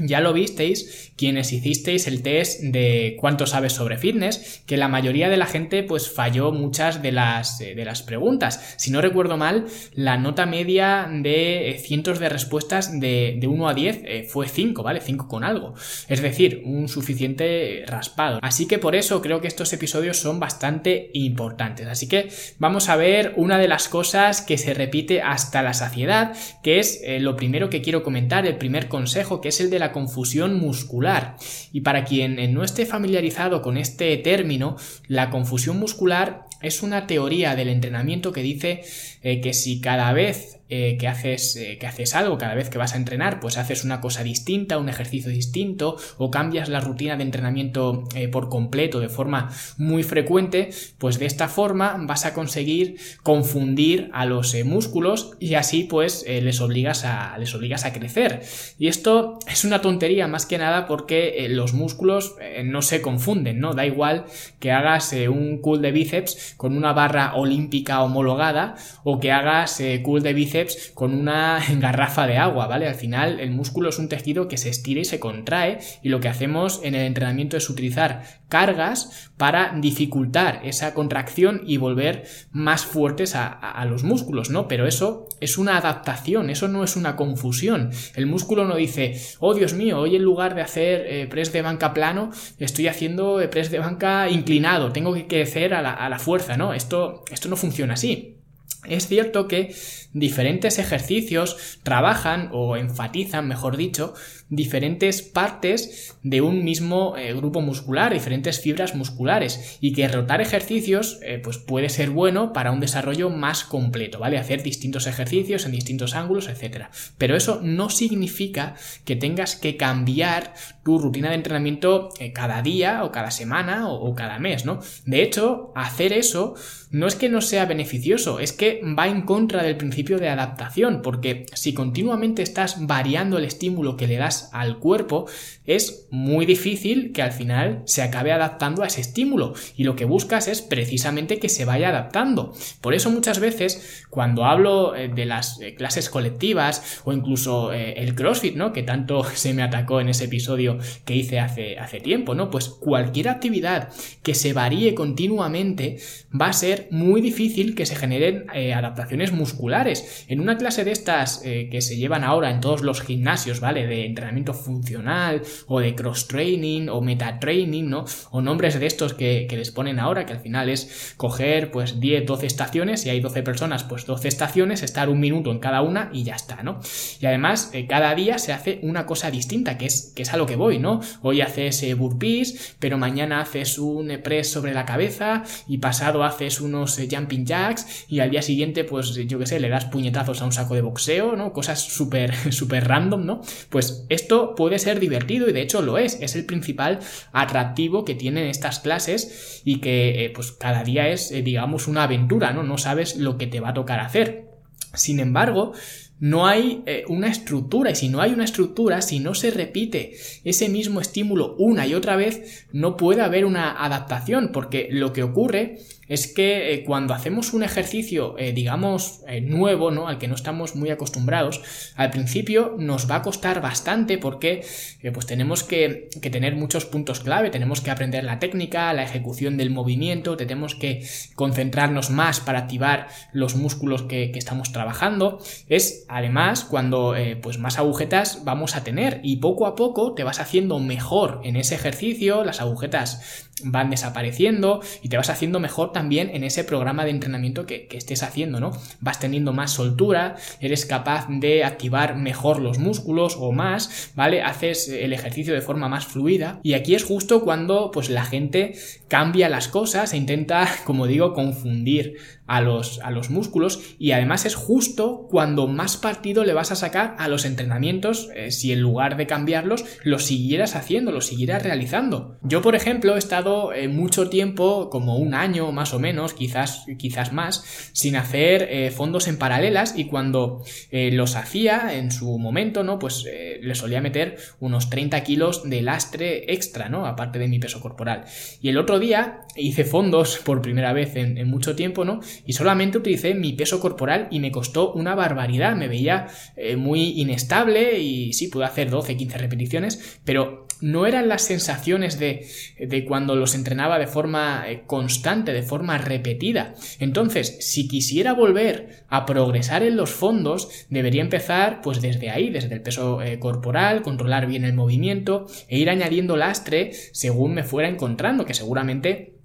ya 0.00 0.20
lo 0.20 0.32
visteis 0.32 1.12
quienes 1.16 1.52
hicisteis 1.52 2.06
el 2.06 2.22
test 2.22 2.62
de 2.62 3.16
cuánto 3.18 3.46
sabes 3.46 3.72
sobre 3.72 3.98
fitness, 3.98 4.62
que 4.66 4.76
la 4.76 4.88
mayoría 4.88 5.28
de 5.28 5.36
la 5.36 5.46
gente 5.46 5.82
pues 5.82 6.10
falló 6.10 6.52
muchas 6.52 7.02
de 7.02 7.12
las, 7.12 7.60
eh, 7.60 7.74
de 7.74 7.84
las 7.84 8.02
preguntas. 8.02 8.74
Si 8.78 8.90
no 8.90 9.00
recuerdo 9.00 9.36
mal, 9.36 9.66
la 9.94 10.16
nota 10.16 10.46
media 10.46 11.08
de 11.10 11.70
eh, 11.70 11.78
cientos 11.78 12.20
de 12.20 12.28
respuestas 12.28 12.98
de, 13.00 13.36
de 13.38 13.46
1 13.48 13.68
a 13.68 13.74
10 13.74 14.00
eh, 14.04 14.26
fue 14.28 14.48
5, 14.48 14.82
¿vale? 14.82 15.00
5 15.00 15.26
con 15.26 15.42
algo. 15.42 15.74
Es 16.08 16.22
decir, 16.22 16.62
un 16.64 16.88
suficiente 16.88 17.84
raspado. 17.86 18.38
Así 18.40 18.68
que 18.68 18.78
por 18.78 18.94
eso 18.94 19.20
creo 19.20 19.40
que 19.40 19.48
estos 19.48 19.72
episodios 19.72 20.18
son 20.18 20.38
bastante 20.38 21.10
importantes. 21.14 21.88
Así 21.88 22.08
que 22.08 22.30
vamos 22.58 22.88
a 22.88 22.96
ver 22.96 23.34
una 23.36 23.58
de 23.58 23.66
las 23.66 23.88
cosas 23.88 24.40
que 24.40 24.56
se 24.56 24.72
repite 24.72 25.20
hasta 25.20 25.62
la 25.62 25.74
saciedad, 25.74 26.36
que 26.62 26.78
es 26.78 27.02
lo 27.20 27.34
primero 27.34 27.70
que 27.70 27.82
quiero 27.82 28.04
comentar, 28.04 28.46
el 28.46 28.56
primer 28.56 28.88
consejo, 28.88 29.40
que 29.40 29.48
es 29.48 29.60
el 29.60 29.70
de 29.70 29.80
la 29.80 29.87
confusión 29.92 30.58
muscular. 30.58 31.36
Y 31.72 31.82
para 31.82 32.04
quien 32.04 32.52
no 32.52 32.64
esté 32.64 32.86
familiarizado 32.86 33.62
con 33.62 33.76
este 33.76 34.16
término, 34.18 34.76
la 35.06 35.30
confusión 35.30 35.78
muscular 35.78 36.46
es 36.60 36.82
una 36.82 37.06
teoría 37.06 37.54
del 37.54 37.68
entrenamiento 37.68 38.32
que 38.32 38.42
dice 38.42 38.82
eh, 39.22 39.40
que 39.40 39.52
si 39.52 39.80
cada 39.80 40.12
vez 40.12 40.57
eh, 40.70 40.98
que, 41.00 41.08
haces, 41.08 41.56
eh, 41.56 41.78
que 41.80 41.86
haces 41.86 42.14
algo 42.14 42.36
cada 42.36 42.54
vez 42.54 42.68
que 42.68 42.76
vas 42.76 42.92
a 42.92 42.98
entrenar, 42.98 43.40
pues 43.40 43.56
haces 43.56 43.84
una 43.84 44.02
cosa 44.02 44.22
distinta, 44.22 44.76
un 44.76 44.90
ejercicio 44.90 45.30
distinto, 45.30 45.96
o 46.18 46.30
cambias 46.30 46.68
la 46.68 46.80
rutina 46.80 47.16
de 47.16 47.22
entrenamiento 47.22 48.04
eh, 48.14 48.28
por 48.28 48.50
completo 48.50 49.00
de 49.00 49.08
forma 49.08 49.50
muy 49.78 50.02
frecuente, 50.02 50.68
pues 50.98 51.18
de 51.18 51.24
esta 51.24 51.48
forma 51.48 51.96
vas 52.00 52.26
a 52.26 52.34
conseguir 52.34 52.98
confundir 53.22 54.10
a 54.12 54.26
los 54.26 54.54
músculos 54.66 55.30
y 55.40 55.54
así 55.54 55.84
pues 55.84 56.26
les, 56.28 56.60
obligas 56.60 57.06
a, 57.06 57.38
les 57.38 57.54
obligas 57.54 57.86
a 57.86 57.94
crecer. 57.94 58.42
Y 58.78 58.88
esto 58.88 59.38
es 59.50 59.64
una 59.64 59.80
tontería 59.80 60.26
más 60.26 60.44
que 60.44 60.58
nada 60.58 60.86
porque 60.86 61.46
los 61.48 61.72
músculos 61.72 62.34
no 62.64 62.82
se 62.82 63.00
confunden, 63.00 63.58
¿no? 63.58 63.72
Da 63.72 63.86
igual 63.86 64.26
que 64.60 64.70
hagas 64.70 65.12
un 65.12 65.58
cool 65.62 65.80
de 65.80 65.92
bíceps 65.92 66.54
con 66.56 66.76
una 66.76 66.92
barra 66.92 67.34
olímpica 67.36 68.02
homologada 68.02 68.74
o 69.04 69.18
que 69.18 69.32
hagas 69.32 69.82
cool 70.02 70.22
de 70.22 70.34
bíceps 70.34 70.57
con 70.94 71.14
una 71.14 71.62
garrafa 71.78 72.26
de 72.26 72.38
agua, 72.38 72.66
¿vale? 72.66 72.88
Al 72.88 72.94
final 72.94 73.40
el 73.40 73.50
músculo 73.50 73.88
es 73.88 73.98
un 73.98 74.08
tejido 74.08 74.48
que 74.48 74.56
se 74.56 74.68
estira 74.68 75.00
y 75.00 75.04
se 75.04 75.20
contrae 75.20 75.78
y 76.02 76.08
lo 76.08 76.20
que 76.20 76.28
hacemos 76.28 76.80
en 76.82 76.94
el 76.94 77.02
entrenamiento 77.02 77.56
es 77.56 77.68
utilizar 77.70 78.22
cargas 78.48 79.30
para 79.36 79.74
dificultar 79.78 80.60
esa 80.64 80.94
contracción 80.94 81.62
y 81.66 81.76
volver 81.76 82.24
más 82.50 82.84
fuertes 82.84 83.34
a, 83.34 83.84
los 83.88 84.02
músculos, 84.02 84.50
¿no? 84.50 84.68
Pero 84.68 84.86
eso 84.86 85.28
es 85.40 85.56
una 85.58 85.76
adaptación, 85.76 86.50
eso 86.50 86.68
no 86.68 86.84
es 86.84 86.96
una 86.96 87.16
confusión. 87.16 87.90
El 88.14 88.26
músculo 88.26 88.64
no 88.64 88.76
dice, 88.76 89.20
oh 89.38 89.54
Dios 89.54 89.74
mío, 89.74 89.98
hoy 89.98 90.16
en 90.16 90.22
lugar 90.22 90.54
de 90.54 90.62
hacer 90.62 91.06
eh, 91.06 91.26
press 91.28 91.52
de 91.52 91.62
banca 91.62 91.94
plano, 91.94 92.30
estoy 92.58 92.88
haciendo 92.88 93.40
eh, 93.40 93.48
press 93.48 93.70
de 93.70 93.78
banca 93.78 94.28
inclinado, 94.28 94.92
tengo 94.92 95.14
que 95.14 95.26
crecer 95.26 95.74
a 95.74 95.82
la, 95.82 95.92
a 95.92 96.08
la 96.08 96.18
fuerza, 96.18 96.56
¿no? 96.56 96.74
Esto, 96.74 97.24
esto 97.30 97.48
no 97.48 97.56
funciona 97.56 97.94
así. 97.94 98.38
Es 98.86 99.06
cierto 99.06 99.48
que 99.48 99.74
diferentes 100.12 100.78
ejercicios 100.78 101.78
trabajan 101.82 102.50
o 102.52 102.76
enfatizan, 102.76 103.48
mejor 103.48 103.76
dicho, 103.76 104.14
diferentes 104.50 105.22
partes 105.22 106.16
de 106.22 106.40
un 106.40 106.64
mismo 106.64 107.16
eh, 107.16 107.34
grupo 107.34 107.60
muscular, 107.60 108.12
diferentes 108.12 108.60
fibras 108.60 108.94
musculares 108.94 109.78
y 109.80 109.92
que 109.92 110.08
rotar 110.08 110.40
ejercicios 110.40 111.18
eh, 111.22 111.40
pues 111.42 111.58
puede 111.58 111.88
ser 111.88 112.10
bueno 112.10 112.52
para 112.52 112.72
un 112.72 112.80
desarrollo 112.80 113.30
más 113.30 113.64
completo, 113.64 114.18
¿vale? 114.18 114.38
Hacer 114.38 114.62
distintos 114.62 115.06
ejercicios 115.06 115.66
en 115.66 115.72
distintos 115.72 116.14
ángulos, 116.14 116.48
etcétera. 116.48 116.90
Pero 117.18 117.36
eso 117.36 117.60
no 117.62 117.90
significa 117.90 118.74
que 119.04 119.16
tengas 119.16 119.56
que 119.56 119.76
cambiar 119.76 120.54
tu 120.82 120.98
rutina 120.98 121.28
de 121.28 121.34
entrenamiento 121.34 122.08
eh, 122.18 122.32
cada 122.32 122.62
día 122.62 123.04
o 123.04 123.12
cada 123.12 123.30
semana 123.30 123.88
o, 123.88 124.08
o 124.08 124.14
cada 124.14 124.38
mes, 124.38 124.64
¿no? 124.64 124.80
De 125.04 125.22
hecho, 125.22 125.72
hacer 125.74 126.12
eso 126.12 126.54
no 126.90 127.06
es 127.06 127.16
que 127.16 127.28
no 127.28 127.42
sea 127.42 127.66
beneficioso, 127.66 128.40
es 128.40 128.52
que 128.52 128.80
va 128.98 129.08
en 129.08 129.22
contra 129.22 129.62
del 129.62 129.76
principio 129.76 130.18
de 130.18 130.30
adaptación, 130.30 131.02
porque 131.02 131.44
si 131.52 131.74
continuamente 131.74 132.42
estás 132.42 132.86
variando 132.86 133.36
el 133.36 133.44
estímulo 133.44 133.96
que 133.96 134.06
le 134.06 134.16
das 134.16 134.37
al 134.52 134.78
cuerpo, 134.78 135.26
es 135.64 136.06
muy 136.10 136.46
difícil 136.46 137.12
que 137.12 137.22
al 137.22 137.32
final 137.32 137.82
se 137.84 138.02
acabe 138.02 138.32
adaptando 138.32 138.82
a 138.82 138.86
ese 138.86 139.00
estímulo 139.00 139.54
y 139.76 139.84
lo 139.84 139.96
que 139.96 140.04
buscas 140.04 140.48
es 140.48 140.62
precisamente 140.62 141.38
que 141.38 141.48
se 141.48 141.64
vaya 141.64 141.90
adaptando. 141.90 142.54
Por 142.80 142.94
eso 142.94 143.10
muchas 143.10 143.40
veces 143.40 144.06
cuando 144.10 144.44
hablo 144.44 144.94
eh, 144.94 145.08
de 145.08 145.26
las 145.26 145.60
eh, 145.60 145.74
clases 145.74 146.08
colectivas 146.08 147.00
o 147.04 147.12
incluso 147.12 147.72
eh, 147.72 147.94
el 147.98 148.14
CrossFit, 148.14 148.56
¿no? 148.56 148.72
Que 148.72 148.82
tanto 148.82 149.24
se 149.34 149.54
me 149.54 149.62
atacó 149.62 150.00
en 150.00 150.08
ese 150.08 150.24
episodio 150.24 150.78
que 151.04 151.14
hice 151.14 151.40
hace, 151.40 151.78
hace 151.78 152.00
tiempo, 152.00 152.34
¿no? 152.34 152.50
Pues 152.50 152.68
cualquier 152.68 153.28
actividad 153.28 153.90
que 154.22 154.34
se 154.34 154.52
varíe 154.52 154.94
continuamente 154.94 155.98
va 156.38 156.46
a 156.46 156.52
ser 156.52 156.88
muy 156.90 157.20
difícil 157.20 157.74
que 157.74 157.86
se 157.86 157.96
generen 157.96 158.46
adaptaciones 158.74 159.32
musculares. 159.32 160.24
En 160.28 160.40
una 160.40 160.56
clase 160.56 160.84
de 160.84 160.92
estas 160.92 161.38
que 161.38 161.80
se 161.80 161.96
llevan 161.96 162.24
ahora 162.24 162.50
en 162.50 162.60
todos 162.60 162.82
los 162.82 163.00
gimnasios, 163.00 163.60
¿vale? 163.60 163.86
De 163.86 164.06
entrenamiento 164.06 164.27
funcional 164.54 165.42
o 165.66 165.80
de 165.80 165.94
cross 165.94 166.28
training 166.28 166.88
o 166.88 167.00
meta 167.00 167.40
training, 167.40 167.88
¿no? 167.88 168.04
O 168.30 168.40
nombres 168.40 168.78
de 168.78 168.86
estos 168.86 169.14
que, 169.14 169.48
les 169.50 169.72
ponen 169.72 169.98
ahora, 169.98 170.24
que 170.24 170.34
al 170.34 170.40
final 170.40 170.68
es 170.68 171.14
coger 171.16 171.72
pues 171.72 171.98
10, 171.98 172.26
12 172.26 172.46
estaciones 172.46 173.04
y 173.06 173.10
hay 173.10 173.20
12 173.20 173.42
personas, 173.42 173.82
pues 173.82 174.06
12 174.06 174.28
estaciones, 174.28 174.84
estar 174.84 175.08
un 175.08 175.18
minuto 175.18 175.50
en 175.50 175.58
cada 175.58 175.82
una 175.82 176.10
y 176.12 176.22
ya 176.22 176.36
está, 176.36 176.62
¿no? 176.62 176.78
Y 177.20 177.26
además 177.26 177.70
eh, 177.72 177.88
cada 177.88 178.14
día 178.14 178.38
se 178.38 178.52
hace 178.52 178.78
una 178.82 179.04
cosa 179.04 179.32
distinta, 179.32 179.78
que 179.78 179.86
es, 179.86 180.12
que 180.14 180.22
es 180.22 180.32
a 180.32 180.36
lo 180.36 180.46
que 180.46 180.54
voy, 180.54 180.78
¿no? 180.78 181.00
Hoy 181.22 181.40
haces 181.40 181.84
burpees, 181.96 182.76
pero 182.78 182.98
mañana 182.98 183.40
haces 183.40 183.78
un 183.78 184.20
press 184.22 184.52
sobre 184.52 184.74
la 184.74 184.84
cabeza 184.84 185.42
y 185.66 185.78
pasado 185.78 186.22
haces 186.22 186.60
un 186.60 186.68
unos 186.68 186.98
eh, 186.98 187.08
jumping 187.10 187.44
jacks 187.44 188.06
y 188.08 188.20
al 188.20 188.30
día 188.30 188.42
siguiente, 188.42 188.84
pues 188.84 189.14
yo 189.14 189.38
que 189.38 189.46
sé, 189.46 189.58
le 189.58 189.68
das 189.68 189.86
puñetazos 189.86 190.40
a 190.42 190.44
un 190.44 190.52
saco 190.52 190.74
de 190.74 190.82
boxeo, 190.82 191.34
¿no? 191.34 191.52
Cosas 191.52 191.80
súper, 191.80 192.34
súper 192.52 192.86
random, 192.86 193.24
¿no? 193.24 193.40
Pues 193.70 194.04
esto 194.18 194.54
puede 194.54 194.78
ser 194.78 195.00
divertido 195.00 195.48
y 195.48 195.52
de 195.52 195.62
hecho 195.62 195.82
lo 195.82 195.98
es, 195.98 196.18
es 196.20 196.34
el 196.36 196.44
principal 196.44 196.98
atractivo 197.32 198.04
que 198.04 198.14
tienen 198.14 198.46
estas 198.46 198.80
clases 198.80 199.62
y 199.64 199.78
que 199.78 200.24
eh, 200.24 200.30
pues 200.30 200.52
cada 200.52 200.84
día 200.84 201.08
es, 201.08 201.32
eh, 201.32 201.42
digamos, 201.42 201.88
una 201.88 202.02
aventura, 202.02 202.52
¿no? 202.52 202.62
No 202.62 202.78
sabes 202.78 203.16
lo 203.16 203.38
que 203.38 203.46
te 203.46 203.60
va 203.60 203.70
a 203.70 203.74
tocar 203.74 204.00
hacer. 204.00 204.48
Sin 204.94 205.20
embargo, 205.20 205.72
no 206.18 206.46
hay 206.46 206.82
una 207.06 207.28
estructura 207.28 207.90
y 207.92 207.94
si 207.94 208.08
no 208.08 208.20
hay 208.20 208.32
una 208.32 208.44
estructura, 208.44 209.02
si 209.02 209.20
no 209.20 209.34
se 209.34 209.50
repite 209.50 210.14
ese 210.44 210.68
mismo 210.68 211.00
estímulo 211.00 211.54
una 211.58 211.86
y 211.86 211.94
otra 211.94 212.16
vez, 212.16 212.66
no 212.72 212.96
puede 212.96 213.22
haber 213.22 213.44
una 213.44 213.84
adaptación 213.84 214.50
porque 214.52 214.88
lo 214.90 215.12
que 215.12 215.22
ocurre 215.22 215.78
es 216.08 216.26
que 216.26 216.72
eh, 216.72 216.84
cuando 216.84 217.14
hacemos 217.14 217.52
un 217.52 217.62
ejercicio, 217.62 218.36
eh, 218.38 218.52
digamos, 218.52 219.20
eh, 219.28 219.40
nuevo, 219.40 219.90
¿no? 219.90 220.08
Al 220.08 220.18
que 220.18 220.28
no 220.28 220.34
estamos 220.34 220.74
muy 220.74 220.90
acostumbrados, 220.90 221.60
al 221.96 222.10
principio 222.10 222.76
nos 222.78 223.10
va 223.10 223.16
a 223.16 223.22
costar 223.22 223.60
bastante 223.60 224.18
porque 224.18 224.64
pues 225.12 225.26
tenemos 225.26 225.62
que, 225.64 226.08
tener 226.20 226.56
muchos 226.56 226.84
puntos 226.84 227.20
clave, 227.20 227.50
tenemos 227.50 227.80
que 227.80 227.90
aprender 227.90 228.24
la 228.24 228.38
técnica, 228.38 228.92
la 228.92 229.02
ejecución 229.02 229.56
del 229.56 229.70
movimiento, 229.70 230.36
tenemos 230.36 230.74
que 230.74 231.06
concentrarnos 231.34 232.10
más 232.10 232.40
para 232.40 232.60
activar 232.60 233.08
los 233.32 233.54
músculos 233.54 234.02
que, 234.02 234.30
que 234.30 234.38
estamos 234.38 234.72
trabajando. 234.72 235.40
Es 235.68 236.04
además 236.08 236.64
cuando 236.64 237.14
pues 237.42 237.58
más 237.58 237.78
agujetas 237.78 238.44
vamos 238.44 238.76
a 238.76 238.84
tener 238.84 239.20
y 239.22 239.36
poco 239.36 239.66
a 239.66 239.74
poco 239.74 240.14
te 240.14 240.24
vas 240.24 240.40
haciendo 240.40 240.78
mejor 240.78 241.40
en 241.44 241.56
ese 241.56 241.74
ejercicio, 241.74 242.44
las 242.44 242.60
agujetas 242.60 243.47
van 243.64 243.90
desapareciendo 243.90 244.80
y 245.02 245.08
te 245.08 245.16
vas 245.16 245.30
haciendo 245.30 245.60
mejor 245.60 245.92
también 245.92 246.30
en 246.32 246.44
ese 246.44 246.64
programa 246.64 247.04
de 247.04 247.10
entrenamiento 247.10 247.66
que, 247.66 247.88
estés 247.98 248.22
haciendo, 248.22 248.60
¿no? 248.60 248.70
Vas 249.00 249.18
teniendo 249.18 249.52
más 249.52 249.72
soltura, 249.72 250.36
eres 250.60 250.86
capaz 250.86 251.26
de 251.28 251.64
activar 251.64 252.16
mejor 252.16 252.60
los 252.60 252.78
músculos 252.78 253.36
o 253.38 253.50
más, 253.50 254.12
¿vale? 254.14 254.42
Haces 254.42 254.88
el 254.88 255.12
ejercicio 255.12 255.52
de 255.52 255.60
forma 255.60 255.88
más 255.88 256.06
fluida 256.06 256.60
y 256.62 256.74
aquí 256.74 256.94
es 256.94 257.04
justo 257.04 257.42
cuando 257.42 257.90
pues 257.90 258.08
la 258.08 258.24
gente 258.24 258.74
cambia 259.08 259.48
las 259.48 259.68
cosas 259.68 260.12
e 260.12 260.16
intenta, 260.16 260.68
como 260.84 261.06
digo, 261.06 261.32
confundir 261.32 262.16
a 262.46 262.60
los, 262.62 262.98
a 263.00 263.10
los 263.10 263.30
músculos 263.30 263.80
y 263.98 264.12
además 264.12 264.46
es 264.46 264.54
justo 264.54 265.26
cuando 265.30 265.66
más 265.66 265.96
partido 265.96 266.44
le 266.44 266.54
vas 266.54 266.72
a 266.72 266.76
sacar 266.76 267.14
a 267.18 267.28
los 267.28 267.44
entrenamientos 267.44 268.30
eh, 268.34 268.50
si 268.50 268.72
en 268.72 268.80
lugar 268.80 269.16
de 269.16 269.26
cambiarlos 269.26 269.84
los 270.02 270.24
siguieras 270.24 270.74
haciendo, 270.74 271.12
los 271.12 271.26
siguieras 271.26 271.62
realizando. 271.62 272.38
Yo, 272.42 272.62
por 272.62 272.74
ejemplo, 272.74 273.14
he 273.14 273.18
estado 273.18 273.47
eh, 273.72 273.88
mucho 273.88 274.28
tiempo, 274.28 274.90
como 274.90 275.16
un 275.16 275.34
año 275.34 275.72
más 275.72 275.94
o 275.94 275.98
menos, 275.98 276.34
quizás, 276.34 276.84
quizás 276.98 277.32
más, 277.32 277.90
sin 277.92 278.16
hacer 278.16 278.68
eh, 278.70 278.90
fondos 278.90 279.28
en 279.28 279.38
paralelas 279.38 279.96
y 279.96 280.04
cuando 280.06 280.62
los 280.90 281.36
hacía 281.36 281.94
en 281.96 282.10
su 282.10 282.38
momento, 282.38 282.82
¿no? 282.82 282.98
Pues 282.98 283.24
le 283.24 283.74
solía 283.74 284.00
meter 284.00 284.36
unos 284.60 284.90
30 284.90 285.22
kilos 285.22 285.68
de 285.68 285.82
lastre 285.82 286.52
extra, 286.52 286.88
¿no? 286.88 287.06
Aparte 287.06 287.38
de 287.38 287.48
mi 287.48 287.58
peso 287.58 287.80
corporal. 287.80 288.24
Y 288.60 288.68
el 288.68 288.78
otro 288.78 288.98
día 288.98 289.40
hice 289.56 289.84
fondos 289.84 290.38
por 290.44 290.62
primera 290.62 290.92
vez 290.92 291.16
en, 291.16 291.38
en 291.38 291.48
mucho 291.48 291.76
tiempo, 291.76 292.04
¿no? 292.04 292.20
y 292.46 292.52
solamente 292.52 292.98
utilicé 292.98 293.34
mi 293.34 293.52
peso 293.52 293.80
corporal 293.80 294.28
y 294.30 294.40
me 294.40 294.50
costó 294.50 294.92
una 294.92 295.14
barbaridad, 295.14 295.76
me 295.76 295.88
veía 295.88 296.28
eh, 296.56 296.76
muy 296.76 297.20
inestable 297.20 297.98
y 297.98 298.32
sí, 298.32 298.48
pude 298.48 298.64
hacer 298.64 298.90
12, 298.90 299.16
15 299.16 299.38
repeticiones, 299.38 300.20
pero 300.24 300.66
no 300.80 301.06
eran 301.06 301.28
las 301.28 301.42
sensaciones 301.42 302.18
de, 302.18 302.46
de 302.78 303.04
cuando 303.04 303.36
los 303.36 303.54
entrenaba 303.54 303.98
de 303.98 304.06
forma 304.06 304.64
eh, 304.66 304.82
constante, 304.86 305.52
de 305.52 305.62
forma 305.62 305.98
repetida. 305.98 306.74
Entonces, 306.98 307.56
si 307.60 307.88
quisiera 307.88 308.32
volver 308.32 309.04
a 309.08 309.26
progresar 309.26 309.82
en 309.82 309.96
los 309.96 310.10
fondos, 310.10 310.86
debería 310.90 311.22
empezar 311.22 311.80
pues 311.82 312.00
desde 312.00 312.30
ahí, 312.30 312.50
desde 312.50 312.74
el 312.74 312.82
peso 312.82 313.22
eh, 313.22 313.38
corporal, 313.38 314.02
controlar 314.02 314.46
bien 314.46 314.64
el 314.64 314.74
movimiento 314.74 315.46
e 315.68 315.78
ir 315.78 315.90
añadiendo 315.90 316.36
lastre 316.36 316.92
según 317.12 317.54
me 317.54 317.64
fuera 317.64 317.88
encontrando, 317.88 318.44
que 318.44 318.54
seguramente 318.54 319.37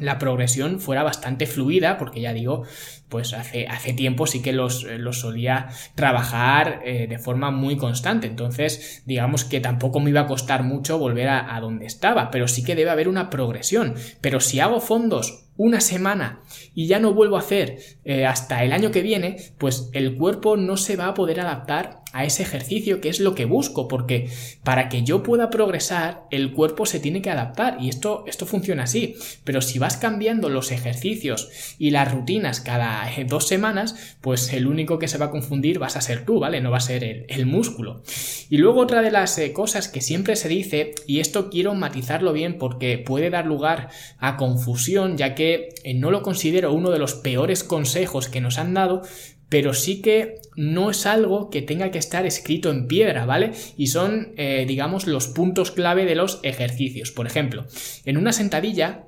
la 0.00 0.18
progresión 0.18 0.80
fuera 0.80 1.02
bastante 1.02 1.46
fluida, 1.46 1.98
porque 1.98 2.20
ya 2.20 2.32
digo, 2.32 2.64
pues 3.08 3.32
hace, 3.32 3.66
hace 3.68 3.92
tiempo 3.92 4.26
sí 4.26 4.42
que 4.42 4.52
los, 4.52 4.84
los 4.84 5.20
solía 5.20 5.68
trabajar 5.94 6.80
eh, 6.84 7.06
de 7.06 7.18
forma 7.18 7.50
muy 7.50 7.76
constante. 7.76 8.26
Entonces, 8.26 9.02
digamos 9.06 9.44
que 9.44 9.60
tampoco 9.60 10.00
me 10.00 10.10
iba 10.10 10.22
a 10.22 10.26
costar 10.26 10.64
mucho 10.64 10.98
volver 10.98 11.28
a, 11.28 11.54
a 11.54 11.60
donde 11.60 11.86
estaba, 11.86 12.30
pero 12.30 12.48
sí 12.48 12.64
que 12.64 12.74
debe 12.74 12.90
haber 12.90 13.08
una 13.08 13.30
progresión. 13.30 13.94
Pero 14.20 14.40
si 14.40 14.60
hago 14.60 14.80
fondos 14.80 15.44
una 15.56 15.80
semana 15.80 16.40
y 16.74 16.86
ya 16.86 16.98
no 16.98 17.14
vuelvo 17.14 17.36
a 17.36 17.40
hacer 17.40 17.78
eh, 18.04 18.26
hasta 18.26 18.64
el 18.64 18.72
año 18.72 18.90
que 18.90 19.02
viene, 19.02 19.36
pues 19.58 19.90
el 19.92 20.16
cuerpo 20.16 20.56
no 20.56 20.76
se 20.76 20.96
va 20.96 21.08
a 21.08 21.14
poder 21.14 21.40
adaptar 21.40 22.03
a 22.14 22.24
ese 22.24 22.44
ejercicio 22.44 23.00
que 23.00 23.08
es 23.08 23.18
lo 23.18 23.34
que 23.34 23.44
busco, 23.44 23.88
porque 23.88 24.30
para 24.62 24.88
que 24.88 25.02
yo 25.02 25.24
pueda 25.24 25.50
progresar, 25.50 26.22
el 26.30 26.52
cuerpo 26.52 26.86
se 26.86 27.00
tiene 27.00 27.20
que 27.20 27.30
adaptar 27.30 27.76
y 27.80 27.88
esto, 27.88 28.22
esto 28.28 28.46
funciona 28.46 28.84
así. 28.84 29.16
Pero 29.42 29.60
si 29.60 29.80
vas 29.80 29.96
cambiando 29.96 30.48
los 30.48 30.70
ejercicios 30.70 31.50
y 31.76 31.90
las 31.90 32.12
rutinas 32.12 32.60
cada 32.60 33.12
eh, 33.12 33.24
dos 33.24 33.48
semanas, 33.48 34.16
pues 34.20 34.52
el 34.52 34.68
único 34.68 35.00
que 35.00 35.08
se 35.08 35.18
va 35.18 35.26
a 35.26 35.30
confundir 35.32 35.80
vas 35.80 35.96
a 35.96 36.00
ser 36.00 36.24
tú, 36.24 36.38
¿vale? 36.38 36.60
No 36.60 36.70
va 36.70 36.76
a 36.76 36.80
ser 36.80 37.26
el, 37.28 37.46
músculo. 37.46 38.02
Y 38.48 38.58
luego 38.58 38.80
otra 38.80 39.02
de 39.02 39.10
las 39.10 39.36
eh, 39.38 39.52
cosas 39.52 39.88
que 39.88 40.00
siempre 40.00 40.36
se 40.36 40.48
dice, 40.48 40.94
y 41.08 41.18
esto 41.18 41.50
quiero 41.50 41.74
matizarlo 41.74 42.32
bien 42.32 42.58
porque 42.58 42.96
puede 42.98 43.28
dar 43.28 43.44
lugar 43.44 43.88
a 44.18 44.36
confusión, 44.36 45.16
ya 45.16 45.34
que 45.34 45.70
eh, 45.82 45.94
no 45.94 46.12
lo 46.12 46.22
considero 46.22 46.72
uno 46.72 46.90
de 46.90 47.00
los 47.00 47.14
peores 47.14 47.64
consejos 47.64 48.28
que 48.28 48.40
nos 48.40 48.58
han 48.58 48.72
dado, 48.72 49.02
pero 49.48 49.74
sí 49.74 50.00
que 50.00 50.36
no 50.56 50.90
es 50.90 51.06
algo 51.06 51.50
que 51.50 51.62
tenga 51.62 51.90
que 51.90 51.98
estar 51.98 52.26
escrito 52.26 52.70
en 52.70 52.86
piedra, 52.86 53.26
¿vale? 53.26 53.52
Y 53.76 53.88
son, 53.88 54.32
eh, 54.36 54.64
digamos, 54.66 55.06
los 55.06 55.28
puntos 55.28 55.70
clave 55.70 56.04
de 56.04 56.14
los 56.14 56.40
ejercicios. 56.42 57.10
Por 57.10 57.26
ejemplo, 57.26 57.66
en 58.04 58.16
una 58.16 58.32
sentadilla 58.32 59.04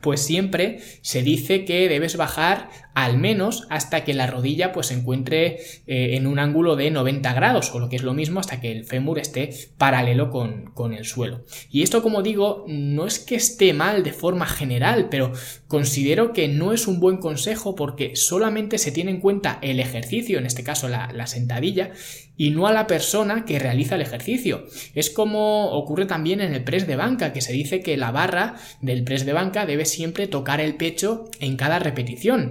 pues 0.00 0.20
siempre 0.20 0.80
se 1.02 1.22
dice 1.22 1.64
que 1.64 1.88
debes 1.88 2.16
bajar 2.16 2.70
al 2.94 3.18
menos 3.18 3.66
hasta 3.70 4.04
que 4.04 4.14
la 4.14 4.26
rodilla 4.26 4.72
pues 4.72 4.88
se 4.88 4.94
encuentre 4.94 5.60
eh, 5.86 6.16
en 6.16 6.26
un 6.26 6.38
ángulo 6.38 6.76
de 6.76 6.90
90 6.90 7.32
grados 7.32 7.74
o 7.74 7.78
lo 7.78 7.88
que 7.88 7.96
es 7.96 8.02
lo 8.02 8.14
mismo 8.14 8.40
hasta 8.40 8.60
que 8.60 8.72
el 8.72 8.84
fémur 8.84 9.18
esté 9.18 9.50
paralelo 9.78 10.30
con, 10.30 10.70
con 10.74 10.92
el 10.92 11.04
suelo. 11.04 11.44
Y 11.70 11.82
esto 11.82 12.02
como 12.02 12.22
digo 12.22 12.64
no 12.68 13.06
es 13.06 13.18
que 13.18 13.36
esté 13.36 13.72
mal 13.72 14.02
de 14.02 14.12
forma 14.12 14.46
general, 14.46 15.08
pero 15.10 15.32
considero 15.68 16.32
que 16.32 16.48
no 16.48 16.72
es 16.72 16.86
un 16.86 17.00
buen 17.00 17.18
consejo 17.18 17.74
porque 17.74 18.16
solamente 18.16 18.78
se 18.78 18.92
tiene 18.92 19.10
en 19.10 19.20
cuenta 19.20 19.58
el 19.62 19.80
ejercicio, 19.80 20.38
en 20.38 20.46
este 20.46 20.64
caso 20.64 20.88
la, 20.88 21.12
la 21.12 21.26
sentadilla, 21.26 21.92
y 22.42 22.50
no 22.50 22.66
a 22.66 22.72
la 22.72 22.88
persona 22.88 23.44
que 23.44 23.60
realiza 23.60 23.94
el 23.94 24.00
ejercicio. 24.00 24.66
Es 24.96 25.10
como 25.10 25.70
ocurre 25.70 26.06
también 26.06 26.40
en 26.40 26.52
el 26.52 26.64
press 26.64 26.88
de 26.88 26.96
banca, 26.96 27.32
que 27.32 27.40
se 27.40 27.52
dice 27.52 27.82
que 27.82 27.96
la 27.96 28.10
barra 28.10 28.56
del 28.80 29.04
press 29.04 29.24
de 29.24 29.32
banca 29.32 29.64
debe 29.64 29.84
siempre 29.84 30.26
tocar 30.26 30.60
el 30.60 30.74
pecho 30.74 31.30
en 31.38 31.56
cada 31.56 31.78
repetición. 31.78 32.50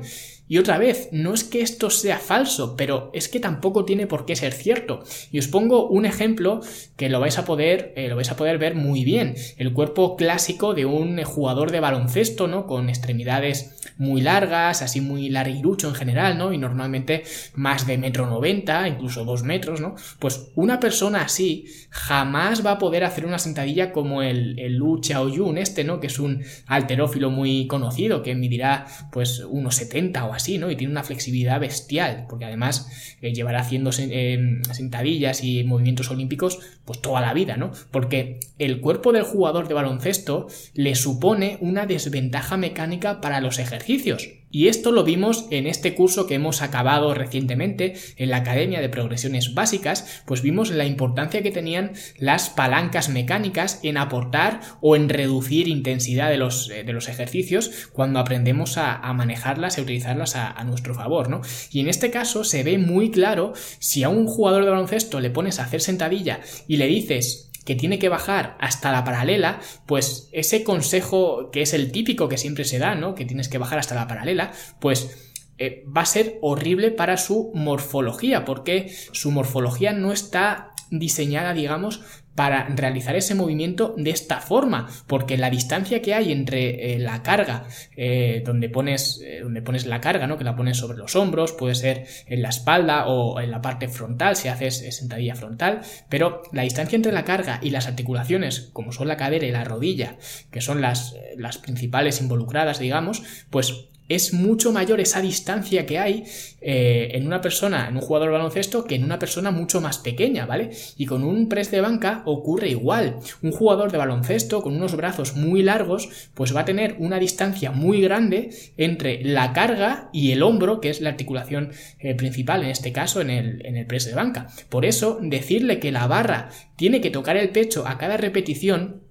Y 0.51 0.57
otra 0.57 0.77
vez, 0.77 1.07
no 1.13 1.33
es 1.33 1.45
que 1.45 1.61
esto 1.61 1.89
sea 1.89 2.17
falso, 2.17 2.75
pero 2.75 3.09
es 3.13 3.29
que 3.29 3.39
tampoco 3.39 3.85
tiene 3.85 4.05
por 4.05 4.25
qué 4.25 4.35
ser 4.35 4.51
cierto. 4.51 5.01
Y 5.31 5.39
os 5.39 5.47
pongo 5.47 5.87
un 5.87 6.05
ejemplo 6.05 6.59
que 6.97 7.07
lo 7.07 7.21
vais 7.21 7.37
a 7.37 7.45
poder, 7.45 7.93
eh, 7.95 8.09
lo 8.09 8.17
vais 8.17 8.29
a 8.31 8.35
poder 8.35 8.57
ver 8.57 8.75
muy 8.75 9.05
bien. 9.05 9.35
El 9.55 9.71
cuerpo 9.71 10.17
clásico 10.17 10.73
de 10.73 10.85
un 10.85 11.23
jugador 11.23 11.71
de 11.71 11.79
baloncesto, 11.79 12.49
¿no? 12.49 12.67
Con 12.67 12.89
extremidades 12.89 13.79
muy 13.97 14.19
largas, 14.19 14.81
así 14.81 14.99
muy 14.99 15.29
larguirucho 15.29 15.87
en 15.87 15.95
general, 15.95 16.37
¿no? 16.37 16.51
Y 16.51 16.57
normalmente 16.57 17.23
más 17.53 17.87
de 17.87 17.97
metro 17.97 18.27
noventa, 18.27 18.89
incluso 18.89 19.23
dos 19.23 19.43
metros, 19.43 19.79
¿no? 19.79 19.95
Pues 20.19 20.51
una 20.55 20.81
persona 20.81 21.21
así 21.21 21.65
jamás 21.91 22.65
va 22.65 22.71
a 22.71 22.77
poder 22.77 23.05
hacer 23.05 23.25
una 23.25 23.39
sentadilla 23.39 23.93
como 23.93 24.21
el, 24.21 24.59
el 24.59 24.75
Lu 24.75 24.99
Xiaoyun 25.01 25.57
este, 25.57 25.85
¿no? 25.85 26.01
Que 26.01 26.07
es 26.07 26.19
un 26.19 26.43
alterófilo 26.65 27.29
muy 27.29 27.67
conocido, 27.67 28.21
que 28.21 28.35
medirá 28.35 28.85
pues 29.13 29.39
unos 29.47 29.75
70 29.75 30.25
o 30.25 30.40
y 30.49 30.75
tiene 30.75 30.91
una 30.91 31.03
flexibilidad 31.03 31.59
bestial, 31.59 32.25
porque 32.29 32.45
además 32.45 33.17
eh, 33.21 33.33
llevará 33.33 33.61
haciendo 33.61 33.91
sentadillas 33.91 35.43
y 35.43 35.63
movimientos 35.63 36.09
olímpicos 36.11 36.59
pues 36.85 37.01
toda 37.01 37.21
la 37.21 37.33
vida, 37.33 37.57
¿no? 37.57 37.71
Porque 37.91 38.39
el 38.59 38.81
cuerpo 38.81 39.11
del 39.11 39.23
jugador 39.23 39.67
de 39.67 39.73
baloncesto 39.73 40.47
le 40.73 40.95
supone 40.95 41.57
una 41.61 41.85
desventaja 41.85 42.57
mecánica 42.57 43.21
para 43.21 43.41
los 43.41 43.59
ejercicios. 43.59 44.40
Y 44.51 44.67
esto 44.67 44.91
lo 44.91 45.03
vimos 45.03 45.45
en 45.49 45.67
este 45.67 45.95
curso 45.95 46.27
que 46.27 46.35
hemos 46.35 46.61
acabado 46.61 47.13
recientemente 47.13 47.95
en 48.17 48.29
la 48.29 48.37
Academia 48.37 48.81
de 48.81 48.89
Progresiones 48.89 49.53
Básicas, 49.53 50.21
pues 50.25 50.41
vimos 50.41 50.71
la 50.71 50.85
importancia 50.85 51.41
que 51.41 51.51
tenían 51.51 51.93
las 52.17 52.49
palancas 52.49 53.09
mecánicas 53.09 53.79
en 53.83 53.97
aportar 53.97 54.61
o 54.81 54.95
en 54.95 55.09
reducir 55.09 55.67
intensidad 55.67 56.29
de 56.29 56.37
los, 56.37 56.69
eh, 56.69 56.83
de 56.83 56.93
los 56.93 57.07
ejercicios 57.07 57.89
cuando 57.93 58.19
aprendemos 58.19 58.77
a, 58.77 59.11
manejarlas 59.11 59.77
y 59.77 59.81
utilizarlas 59.81 60.35
a, 60.35 60.49
a, 60.49 60.63
nuestro 60.63 60.95
favor, 60.95 61.29
¿no? 61.29 61.41
Y 61.69 61.81
en 61.81 61.89
este 61.89 62.11
caso 62.11 62.43
se 62.43 62.63
ve 62.63 62.77
muy 62.77 63.11
claro 63.11 63.53
si 63.79 64.03
a 64.03 64.09
un 64.09 64.25
jugador 64.25 64.63
de 64.63 64.71
baloncesto 64.71 65.19
le 65.19 65.29
pones 65.29 65.59
a 65.59 65.65
hacer 65.65 65.81
sentadilla 65.81 66.39
y 66.67 66.77
le 66.77 66.87
dices 66.87 67.50
que 67.65 67.75
tiene 67.75 67.99
que 67.99 68.09
bajar 68.09 68.57
hasta 68.59 68.91
la 68.91 69.03
paralela, 69.03 69.59
pues 69.85 70.29
ese 70.31 70.63
consejo 70.63 71.51
que 71.51 71.61
es 71.61 71.73
el 71.73 71.91
típico 71.91 72.27
que 72.27 72.37
siempre 72.37 72.65
se 72.65 72.79
da, 72.79 72.95
¿no? 72.95 73.15
Que 73.15 73.25
tienes 73.25 73.49
que 73.49 73.57
bajar 73.57 73.79
hasta 73.79 73.95
la 73.95 74.07
paralela, 74.07 74.51
pues 74.79 75.31
eh, 75.57 75.85
va 75.95 76.01
a 76.01 76.05
ser 76.07 76.39
horrible 76.41 76.91
para 76.91 77.17
su 77.17 77.51
morfología, 77.53 78.45
porque 78.45 78.91
su 79.11 79.31
morfología 79.31 79.93
no 79.93 80.11
está 80.11 80.71
diseñada, 80.89 81.53
digamos, 81.53 82.01
para 82.35 82.67
realizar 82.69 83.15
ese 83.15 83.35
movimiento 83.35 83.93
de 83.97 84.09
esta 84.09 84.39
forma, 84.39 84.87
porque 85.07 85.37
la 85.37 85.49
distancia 85.49 86.01
que 86.01 86.13
hay 86.13 86.31
entre 86.31 86.93
eh, 86.93 86.99
la 86.99 87.23
carga, 87.23 87.65
eh, 87.95 88.41
donde, 88.45 88.69
pones, 88.69 89.21
eh, 89.23 89.41
donde 89.43 89.61
pones 89.61 89.85
la 89.85 89.99
carga, 89.99 90.27
¿no? 90.27 90.37
que 90.37 90.43
la 90.43 90.55
pones 90.55 90.77
sobre 90.77 90.97
los 90.97 91.15
hombros, 91.15 91.51
puede 91.51 91.75
ser 91.75 92.05
en 92.27 92.41
la 92.41 92.49
espalda 92.49 93.07
o 93.07 93.39
en 93.39 93.51
la 93.51 93.61
parte 93.61 93.87
frontal, 93.89 94.35
si 94.35 94.47
haces 94.47 94.95
sentadilla 94.95 95.35
frontal, 95.35 95.81
pero 96.09 96.43
la 96.53 96.63
distancia 96.63 96.95
entre 96.95 97.11
la 97.11 97.25
carga 97.25 97.59
y 97.61 97.71
las 97.71 97.87
articulaciones, 97.87 98.69
como 98.73 98.91
son 98.91 99.07
la 99.07 99.17
cadera 99.17 99.45
y 99.45 99.51
la 99.51 99.63
rodilla, 99.63 100.17
que 100.51 100.61
son 100.61 100.81
las, 100.81 101.15
las 101.37 101.57
principales 101.57 102.21
involucradas, 102.21 102.79
digamos, 102.79 103.23
pues 103.49 103.90
es 104.15 104.33
mucho 104.33 104.71
mayor 104.71 104.99
esa 104.99 105.21
distancia 105.21 105.85
que 105.85 105.99
hay 105.99 106.23
eh, 106.61 107.11
en 107.13 107.25
una 107.25 107.41
persona, 107.41 107.87
en 107.87 107.95
un 107.95 108.01
jugador 108.01 108.29
de 108.29 108.33
baloncesto, 108.33 108.83
que 108.85 108.95
en 108.95 109.03
una 109.03 109.19
persona 109.19 109.51
mucho 109.51 109.81
más 109.81 109.97
pequeña, 109.99 110.45
¿vale? 110.45 110.71
Y 110.97 111.05
con 111.05 111.23
un 111.23 111.49
press 111.49 111.71
de 111.71 111.81
banca 111.81 112.21
ocurre 112.25 112.69
igual. 112.69 113.17
Un 113.41 113.51
jugador 113.51 113.91
de 113.91 113.97
baloncesto 113.97 114.61
con 114.61 114.75
unos 114.75 114.95
brazos 114.95 115.35
muy 115.35 115.63
largos, 115.63 116.09
pues 116.33 116.55
va 116.55 116.61
a 116.61 116.65
tener 116.65 116.95
una 116.99 117.19
distancia 117.19 117.71
muy 117.71 118.01
grande 118.01 118.51
entre 118.77 119.23
la 119.23 119.53
carga 119.53 120.09
y 120.13 120.31
el 120.31 120.43
hombro, 120.43 120.81
que 120.81 120.89
es 120.89 121.01
la 121.01 121.09
articulación 121.09 121.71
eh, 121.99 122.15
principal, 122.15 122.63
en 122.63 122.69
este 122.69 122.91
caso 122.91 123.21
en 123.21 123.29
el, 123.29 123.65
en 123.65 123.77
el 123.77 123.87
press 123.87 124.05
de 124.05 124.13
banca. 124.13 124.47
Por 124.69 124.85
eso, 124.85 125.19
decirle 125.21 125.79
que 125.79 125.91
la 125.91 126.07
barra 126.07 126.49
tiene 126.75 127.01
que 127.01 127.11
tocar 127.11 127.37
el 127.37 127.49
pecho 127.49 127.87
a 127.87 127.97
cada 127.97 128.17
repetición 128.17 129.01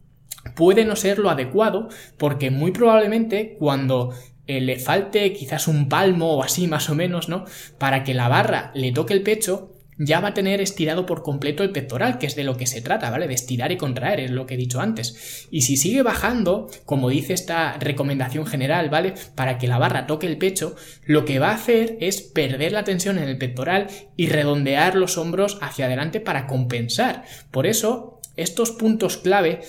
puede 0.55 0.85
no 0.85 0.97
ser 0.97 1.19
lo 1.19 1.31
adecuado 1.31 1.89
porque 2.17 2.51
muy 2.51 2.73
probablemente 2.73 3.57
cuando 3.59 4.15
eh, 4.57 4.61
le 4.61 4.79
falte 4.79 5.33
quizás 5.33 5.69
un 5.69 5.89
palmo 5.89 6.35
o 6.35 6.43
así 6.43 6.67
más 6.67 6.91
o 6.91 6.97
menos, 6.97 7.29
¿no? 7.29 7.45
Para 7.79 8.03
que 8.03 8.15
la 8.15 8.29
barra 8.29 8.73
le 8.75 8.91
toque 8.91 9.15
el 9.15 9.23
pecho, 9.23 9.77
ya 9.97 10.19
va 10.21 10.29
a 10.29 10.35
tener 10.35 10.61
estirado 10.61 11.05
por 11.05 11.23
completo 11.23 11.63
el 11.63 11.71
pectoral, 11.71 12.19
que 12.19 12.27
es 12.27 12.35
de 12.35 12.43
lo 12.43 12.57
que 12.57 12.67
se 12.67 12.81
trata, 12.81 13.11
¿vale? 13.11 13.29
De 13.29 13.35
estirar 13.35 13.71
y 13.71 13.77
contraer, 13.77 14.19
es 14.19 14.31
lo 14.31 14.47
que 14.47 14.55
he 14.55 14.57
dicho 14.57 14.81
antes. 14.81 15.47
Y 15.51 15.61
si 15.61 15.77
sigue 15.77 16.03
bajando, 16.03 16.69
como 16.87 17.11
dice 17.11 17.35
esta 17.35 17.75
recomendación 17.75 18.47
general, 18.47 18.89
¿vale? 18.89 19.15
Para 19.35 19.59
que 19.59 19.69
la 19.69 19.79
barra 19.79 20.07
toque 20.07 20.27
el 20.27 20.39
pecho, 20.39 20.75
lo 21.05 21.25
que 21.27 21.39
va 21.39 21.51
a 21.51 21.55
hacer 21.55 21.99
es 22.01 22.23
perder 22.23 22.73
la 22.73 22.85
tensión 22.85 23.19
en 23.19 23.29
el 23.29 23.39
pectoral 23.39 23.89
y 24.17 24.29
redondear 24.29 24.97
los 24.97 25.19
hombros 25.19 25.59
hacia 25.61 25.85
adelante 25.85 26.19
para 26.19 26.47
compensar. 26.47 27.25
Por 27.51 27.67
eso, 27.67 28.21
estos 28.37 28.71
puntos 28.73 29.19
clave 29.19 29.61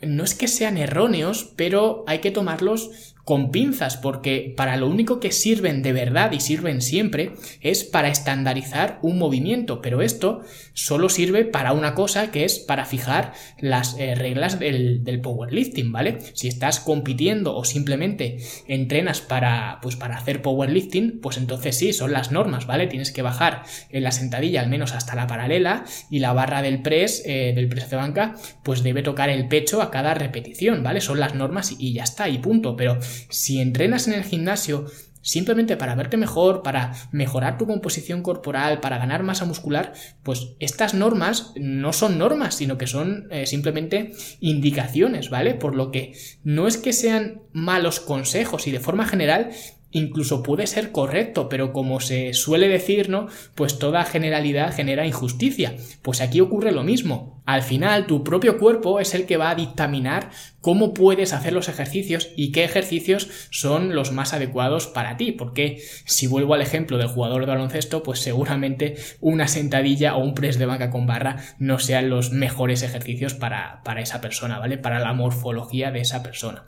no 0.00 0.24
es 0.24 0.34
que 0.34 0.48
sean 0.48 0.78
erróneos, 0.78 1.52
pero 1.56 2.04
hay 2.06 2.20
que 2.20 2.30
tomarlos 2.30 3.11
con 3.24 3.50
pinzas, 3.52 3.96
porque 3.96 4.52
para 4.56 4.76
lo 4.76 4.88
único 4.88 5.20
que 5.20 5.30
sirven 5.30 5.82
de 5.82 5.92
verdad 5.92 6.32
y 6.32 6.40
sirven 6.40 6.82
siempre 6.82 7.32
es 7.60 7.84
para 7.84 8.08
estandarizar 8.08 8.98
un 9.02 9.18
movimiento, 9.18 9.80
pero 9.80 10.02
esto 10.02 10.42
solo 10.72 11.08
sirve 11.08 11.44
para 11.44 11.72
una 11.72 11.94
cosa 11.94 12.30
que 12.30 12.44
es 12.44 12.58
para 12.58 12.84
fijar 12.84 13.32
las 13.60 13.96
eh, 13.98 14.14
reglas 14.14 14.58
del, 14.58 15.04
del, 15.04 15.20
powerlifting, 15.20 15.92
¿vale? 15.92 16.18
Si 16.34 16.48
estás 16.48 16.80
compitiendo 16.80 17.54
o 17.54 17.64
simplemente 17.64 18.38
entrenas 18.66 19.20
para, 19.20 19.78
pues 19.82 19.94
para 19.94 20.16
hacer 20.16 20.42
powerlifting, 20.42 21.20
pues 21.20 21.36
entonces 21.36 21.78
sí, 21.78 21.92
son 21.92 22.12
las 22.12 22.32
normas, 22.32 22.66
¿vale? 22.66 22.88
Tienes 22.88 23.12
que 23.12 23.22
bajar 23.22 23.62
en 23.90 24.02
la 24.02 24.10
sentadilla 24.10 24.60
al 24.60 24.68
menos 24.68 24.92
hasta 24.94 25.14
la 25.14 25.28
paralela 25.28 25.84
y 26.10 26.18
la 26.18 26.32
barra 26.32 26.62
del 26.62 26.82
press, 26.82 27.22
eh, 27.24 27.52
del 27.54 27.68
press 27.68 27.88
de 27.90 27.96
banca, 27.96 28.34
pues 28.64 28.82
debe 28.82 29.02
tocar 29.02 29.30
el 29.30 29.46
pecho 29.46 29.80
a 29.80 29.90
cada 29.90 30.14
repetición, 30.14 30.82
¿vale? 30.82 31.00
Son 31.00 31.20
las 31.20 31.34
normas 31.34 31.76
y 31.78 31.92
ya 31.92 32.02
está, 32.02 32.28
y 32.28 32.38
punto, 32.38 32.76
pero 32.76 32.98
si 33.28 33.60
entrenas 33.60 34.08
en 34.08 34.14
el 34.14 34.24
gimnasio 34.24 34.86
simplemente 35.22 35.76
para 35.76 35.94
verte 35.94 36.16
mejor, 36.16 36.62
para 36.62 36.92
mejorar 37.12 37.56
tu 37.56 37.66
composición 37.66 38.22
corporal, 38.22 38.80
para 38.80 38.98
ganar 38.98 39.22
masa 39.22 39.44
muscular, 39.44 39.92
pues 40.22 40.54
estas 40.58 40.94
normas 40.94 41.52
no 41.56 41.92
son 41.92 42.18
normas, 42.18 42.56
sino 42.56 42.76
que 42.76 42.86
son 42.86 43.28
eh, 43.30 43.46
simplemente 43.46 44.12
indicaciones, 44.40 45.30
¿vale? 45.30 45.54
Por 45.54 45.74
lo 45.74 45.90
que 45.90 46.14
no 46.44 46.66
es 46.66 46.76
que 46.76 46.92
sean 46.92 47.42
malos 47.52 48.00
consejos 48.00 48.66
y 48.66 48.72
de 48.72 48.80
forma 48.80 49.06
general 49.06 49.50
incluso 49.92 50.42
puede 50.42 50.66
ser 50.66 50.90
correcto, 50.90 51.48
pero 51.48 51.72
como 51.72 52.00
se 52.00 52.32
suele 52.32 52.66
decir, 52.66 53.08
¿no? 53.10 53.28
Pues 53.54 53.78
toda 53.78 54.04
generalidad 54.04 54.74
genera 54.74 55.06
injusticia. 55.06 55.76
Pues 56.00 56.20
aquí 56.20 56.40
ocurre 56.40 56.72
lo 56.72 56.82
mismo. 56.82 57.41
Al 57.44 57.62
final, 57.62 58.06
tu 58.06 58.22
propio 58.22 58.58
cuerpo 58.58 59.00
es 59.00 59.14
el 59.14 59.26
que 59.26 59.36
va 59.36 59.50
a 59.50 59.54
dictaminar 59.54 60.30
cómo 60.60 60.94
puedes 60.94 61.32
hacer 61.32 61.52
los 61.52 61.68
ejercicios 61.68 62.30
y 62.36 62.52
qué 62.52 62.62
ejercicios 62.62 63.28
son 63.50 63.94
los 63.96 64.12
más 64.12 64.32
adecuados 64.32 64.86
para 64.86 65.16
ti. 65.16 65.32
Porque 65.32 65.82
si 66.04 66.28
vuelvo 66.28 66.54
al 66.54 66.62
ejemplo 66.62 66.98
del 66.98 67.08
jugador 67.08 67.40
de 67.40 67.52
baloncesto, 67.52 68.02
pues 68.04 68.20
seguramente 68.20 68.94
una 69.20 69.48
sentadilla 69.48 70.14
o 70.16 70.22
un 70.22 70.34
press 70.34 70.58
de 70.58 70.66
banca 70.66 70.90
con 70.90 71.06
barra 71.06 71.38
no 71.58 71.80
sean 71.80 72.08
los 72.08 72.30
mejores 72.30 72.82
ejercicios 72.82 73.34
para, 73.34 73.82
para 73.82 74.00
esa 74.00 74.20
persona, 74.20 74.60
¿vale? 74.60 74.78
Para 74.78 75.00
la 75.00 75.12
morfología 75.12 75.90
de 75.90 76.00
esa 76.00 76.22
persona. 76.22 76.64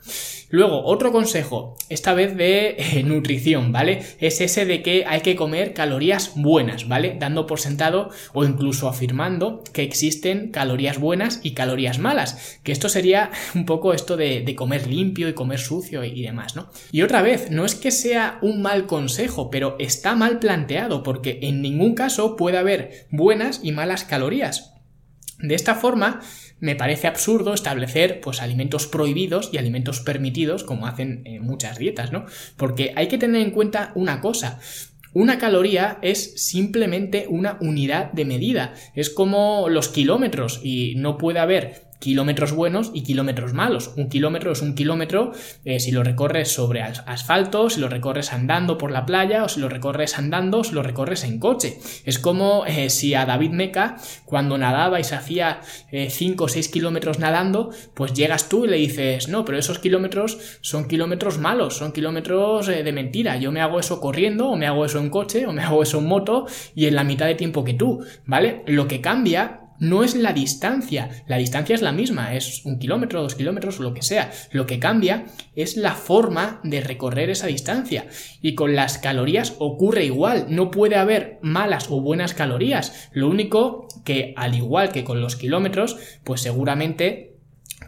Luego, 0.49 0.83
otro 0.83 1.11
consejo, 1.11 1.75
esta 1.89 2.13
vez 2.13 2.35
de 2.35 2.75
eh, 2.77 3.03
nutrición, 3.03 3.71
¿vale? 3.71 4.03
Es 4.19 4.41
ese 4.41 4.65
de 4.65 4.83
que 4.83 5.05
hay 5.07 5.21
que 5.21 5.35
comer 5.35 5.73
calorías 5.73 6.33
buenas, 6.35 6.87
¿vale? 6.87 7.15
Dando 7.17 7.47
por 7.47 7.59
sentado 7.59 8.09
o 8.33 8.43
incluso 8.43 8.89
afirmando 8.89 9.63
que 9.73 9.83
existen 9.83 10.51
calorías 10.51 10.64
buenas 10.99 11.39
y 11.43 11.51
calorías 11.51 11.99
malas. 11.99 12.59
Que 12.63 12.71
esto 12.71 12.89
sería 12.89 13.31
un 13.55 13.65
poco 13.65 13.93
esto 13.93 14.17
de, 14.17 14.55
comer 14.55 14.87
limpio 14.87 15.27
y 15.27 15.33
comer 15.33 15.59
sucio 15.59 16.03
y, 16.03 16.21
demás, 16.21 16.55
¿no? 16.55 16.69
Y 16.91 17.01
otra 17.01 17.21
vez, 17.21 17.51
no 17.51 17.65
es 17.65 17.75
que 17.75 17.91
sea 17.91 18.39
un 18.41 18.61
mal 18.61 18.85
consejo, 18.85 19.49
pero 19.49 19.75
está 19.79 20.15
mal 20.15 20.39
planteado 20.39 21.03
porque 21.03 21.39
en 21.41 21.61
ningún 21.61 21.93
caso 21.93 22.35
puede 22.35 22.57
haber 22.57 23.07
buenas 23.11 23.59
y 23.63 23.71
malas 23.71 24.03
calorías. 24.05 24.73
De 25.39 25.55
esta 25.55 25.75
forma, 25.75 26.21
me 26.59 26.75
parece 26.75 27.07
absurdo 27.07 27.53
establecer 27.53 28.21
pues 28.21 28.41
alimentos 28.41 28.87
prohibidos 28.87 29.49
y 29.51 29.57
alimentos 29.57 29.99
permitidos 29.99 30.63
como 30.63 30.87
hacen 30.87 31.23
eh, 31.25 31.39
muchas 31.41 31.77
dietas, 31.77 32.13
¿no? 32.13 32.25
Porque 32.55 32.93
hay 32.95 33.07
que 33.07 33.17
tener 33.17 33.41
en 33.41 33.51
cuenta 33.51 33.91
una 33.95 34.21
cosa. 34.21 34.59
Una 35.15 35.37
caloría 35.37 35.97
es 36.01 36.33
simplemente 36.35 37.25
una 37.29 37.57
unidad 37.61 38.11
de 38.11 38.25
medida. 38.25 38.73
Es 38.95 39.09
como 39.09 39.69
los 39.69 39.87
kilómetros 39.87 40.59
y 40.61 40.95
no 40.97 41.17
puede 41.17 41.39
haber 41.39 41.83
kilómetros 42.05 42.51
buenos 42.51 42.91
y 42.93 43.01
kilómetros 43.01 43.53
malos. 43.53 43.91
Un 43.97 44.09
kilómetro 44.09 44.51
es 44.51 44.61
un 44.61 44.75
kilómetro 44.75 45.31
eh, 45.63 45.79
si 45.79 45.91
lo 45.91 46.03
recorres 46.03 46.51
sobre 46.51 46.83
asfalto, 46.83 47.67
si 47.71 47.79
lo 47.79 47.89
recorres 47.89 48.31
andando 48.31 48.77
por 48.77 48.91
la 48.91 49.07
playa 49.07 49.43
o 49.43 49.49
si 49.49 49.59
lo 49.59 49.69
recorres 49.69 50.19
andando, 50.19 50.63
si 50.63 50.75
lo 50.75 50.83
recorres 50.83 51.23
en 51.23 51.39
coche. 51.39 51.79
Es 52.05 52.19
como 52.19 52.63
eh, 52.67 52.91
si 52.91 53.15
a 53.15 53.25
David 53.25 53.49
Meca, 53.49 53.97
cuando 54.23 54.55
nadaba 54.55 54.99
y 54.99 55.03
se 55.03 55.15
hacía 55.15 55.61
5 55.91 56.43
o 56.43 56.47
6 56.47 56.69
kilómetros 56.69 57.17
nadando, 57.17 57.71
pues 57.95 58.13
llegas 58.13 58.49
tú 58.49 58.65
y 58.65 58.67
le 58.67 58.77
dices, 58.77 59.27
no, 59.27 59.43
pero 59.43 59.57
esos 59.57 59.79
kilómetros 59.79 60.37
son 60.61 60.87
kilómetros 60.87 61.39
malos, 61.39 61.75
son 61.75 61.91
kilómetros 61.91 62.69
eh, 62.69 62.83
de 62.83 62.91
mentira. 62.91 63.37
Yo 63.37 63.51
me 63.51 63.61
hago 63.61 63.79
eso 63.79 63.99
corriendo 63.99 64.49
o 64.49 64.55
me 64.55 64.67
hago 64.67 64.85
eso 64.85 64.99
en 64.99 65.09
coche 65.09 65.47
o 65.47 65.53
me 65.53 65.63
hago 65.63 65.81
eso 65.81 65.97
en 65.97 66.05
moto 66.05 66.45
y 66.75 66.85
en 66.85 66.93
la 66.93 67.03
mitad 67.03 67.25
de 67.25 67.33
tiempo 67.33 67.63
que 67.63 67.73
tú, 67.73 68.05
¿vale? 68.27 68.61
Lo 68.67 68.87
que 68.87 69.01
cambia 69.01 69.64
no 69.79 70.03
es 70.03 70.15
la 70.15 70.33
distancia, 70.33 71.09
la 71.27 71.37
distancia 71.37 71.75
es 71.75 71.81
la 71.81 71.91
misma, 71.91 72.35
es 72.35 72.65
un 72.65 72.79
kilómetro, 72.79 73.21
dos 73.21 73.35
kilómetros, 73.35 73.79
lo 73.79 73.93
que 73.93 74.01
sea. 74.01 74.31
Lo 74.51 74.65
que 74.65 74.79
cambia 74.79 75.25
es 75.55 75.77
la 75.77 75.93
forma 75.93 76.59
de 76.63 76.81
recorrer 76.81 77.29
esa 77.29 77.47
distancia. 77.47 78.07
Y 78.41 78.55
con 78.55 78.75
las 78.75 78.97
calorías 78.97 79.55
ocurre 79.59 80.05
igual, 80.05 80.47
no 80.49 80.71
puede 80.71 80.95
haber 80.95 81.39
malas 81.41 81.87
o 81.89 82.01
buenas 82.01 82.33
calorías. 82.33 83.09
Lo 83.11 83.29
único 83.29 83.87
que, 84.03 84.33
al 84.37 84.55
igual 84.55 84.91
que 84.91 85.03
con 85.03 85.21
los 85.21 85.35
kilómetros, 85.35 85.97
pues 86.23 86.41
seguramente 86.41 87.34